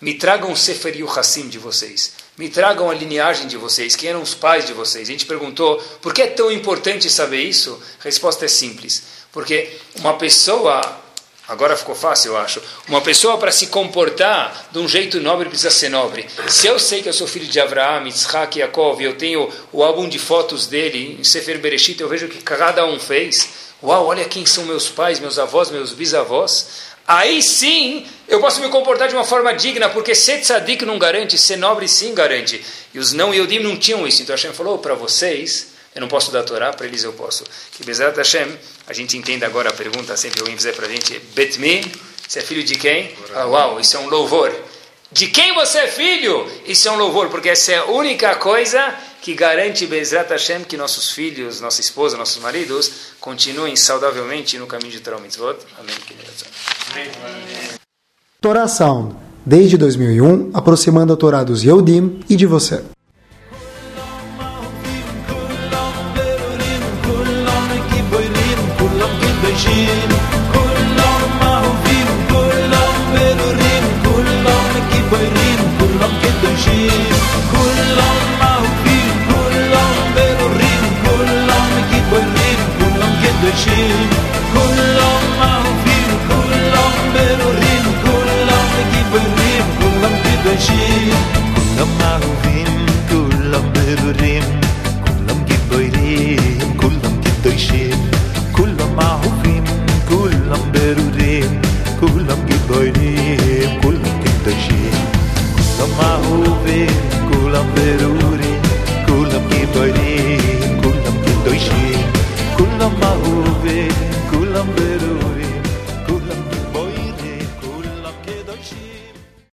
[0.00, 4.22] me tragam o Sefer Yuhassim de vocês me tragam a lineagem de vocês, quem eram
[4.22, 5.08] os pais de vocês.
[5.08, 7.82] A gente perguntou, por que é tão importante saber isso?
[8.00, 9.02] A resposta é simples.
[9.32, 10.80] Porque uma pessoa,
[11.48, 15.70] agora ficou fácil, eu acho, uma pessoa para se comportar de um jeito nobre precisa
[15.70, 16.26] ser nobre.
[16.46, 19.52] Se eu sei que eu sou filho de Abraão, Yitzhak e Yaakov, e eu tenho
[19.72, 23.68] o álbum de fotos dele, em Sefer Bereshit, eu vejo o que cada um fez.
[23.82, 28.68] Uau, olha quem são meus pais, meus avós, meus bisavós aí sim eu posso me
[28.68, 32.62] comportar de uma forma digna, porque ser tzadik não garante, ser nobre sim garante.
[32.92, 34.22] E os não Yodim não tinham isso.
[34.22, 37.42] Então Hashem falou para vocês, eu não posso dar Torá, para eles eu posso.
[37.72, 38.46] Que Bezerra Hashem,
[38.86, 41.90] a gente entenda agora a pergunta, sempre alguém fizer para a gente, Betmi,
[42.28, 43.16] você é filho de quem?
[43.34, 44.54] Ah, uau, isso é um louvor.
[45.10, 46.46] De quem você é filho?
[46.66, 50.76] Isso é um louvor, porque essa é a única coisa que garante Bezrat Hashem que
[50.76, 55.56] nossos filhos, nossa esposa, nossos maridos continuem saudavelmente no caminho de Torah Mitzvot.
[55.78, 55.94] Amém.
[58.40, 62.84] Torah Sound, desde 2001, aproximando a Torá dos Yehudim e de você.
[83.58, 84.08] باشیم.
[84.54, 91.37] کلام مافیم کلام بروریم کلام بگی بریم کلام بی بشیم.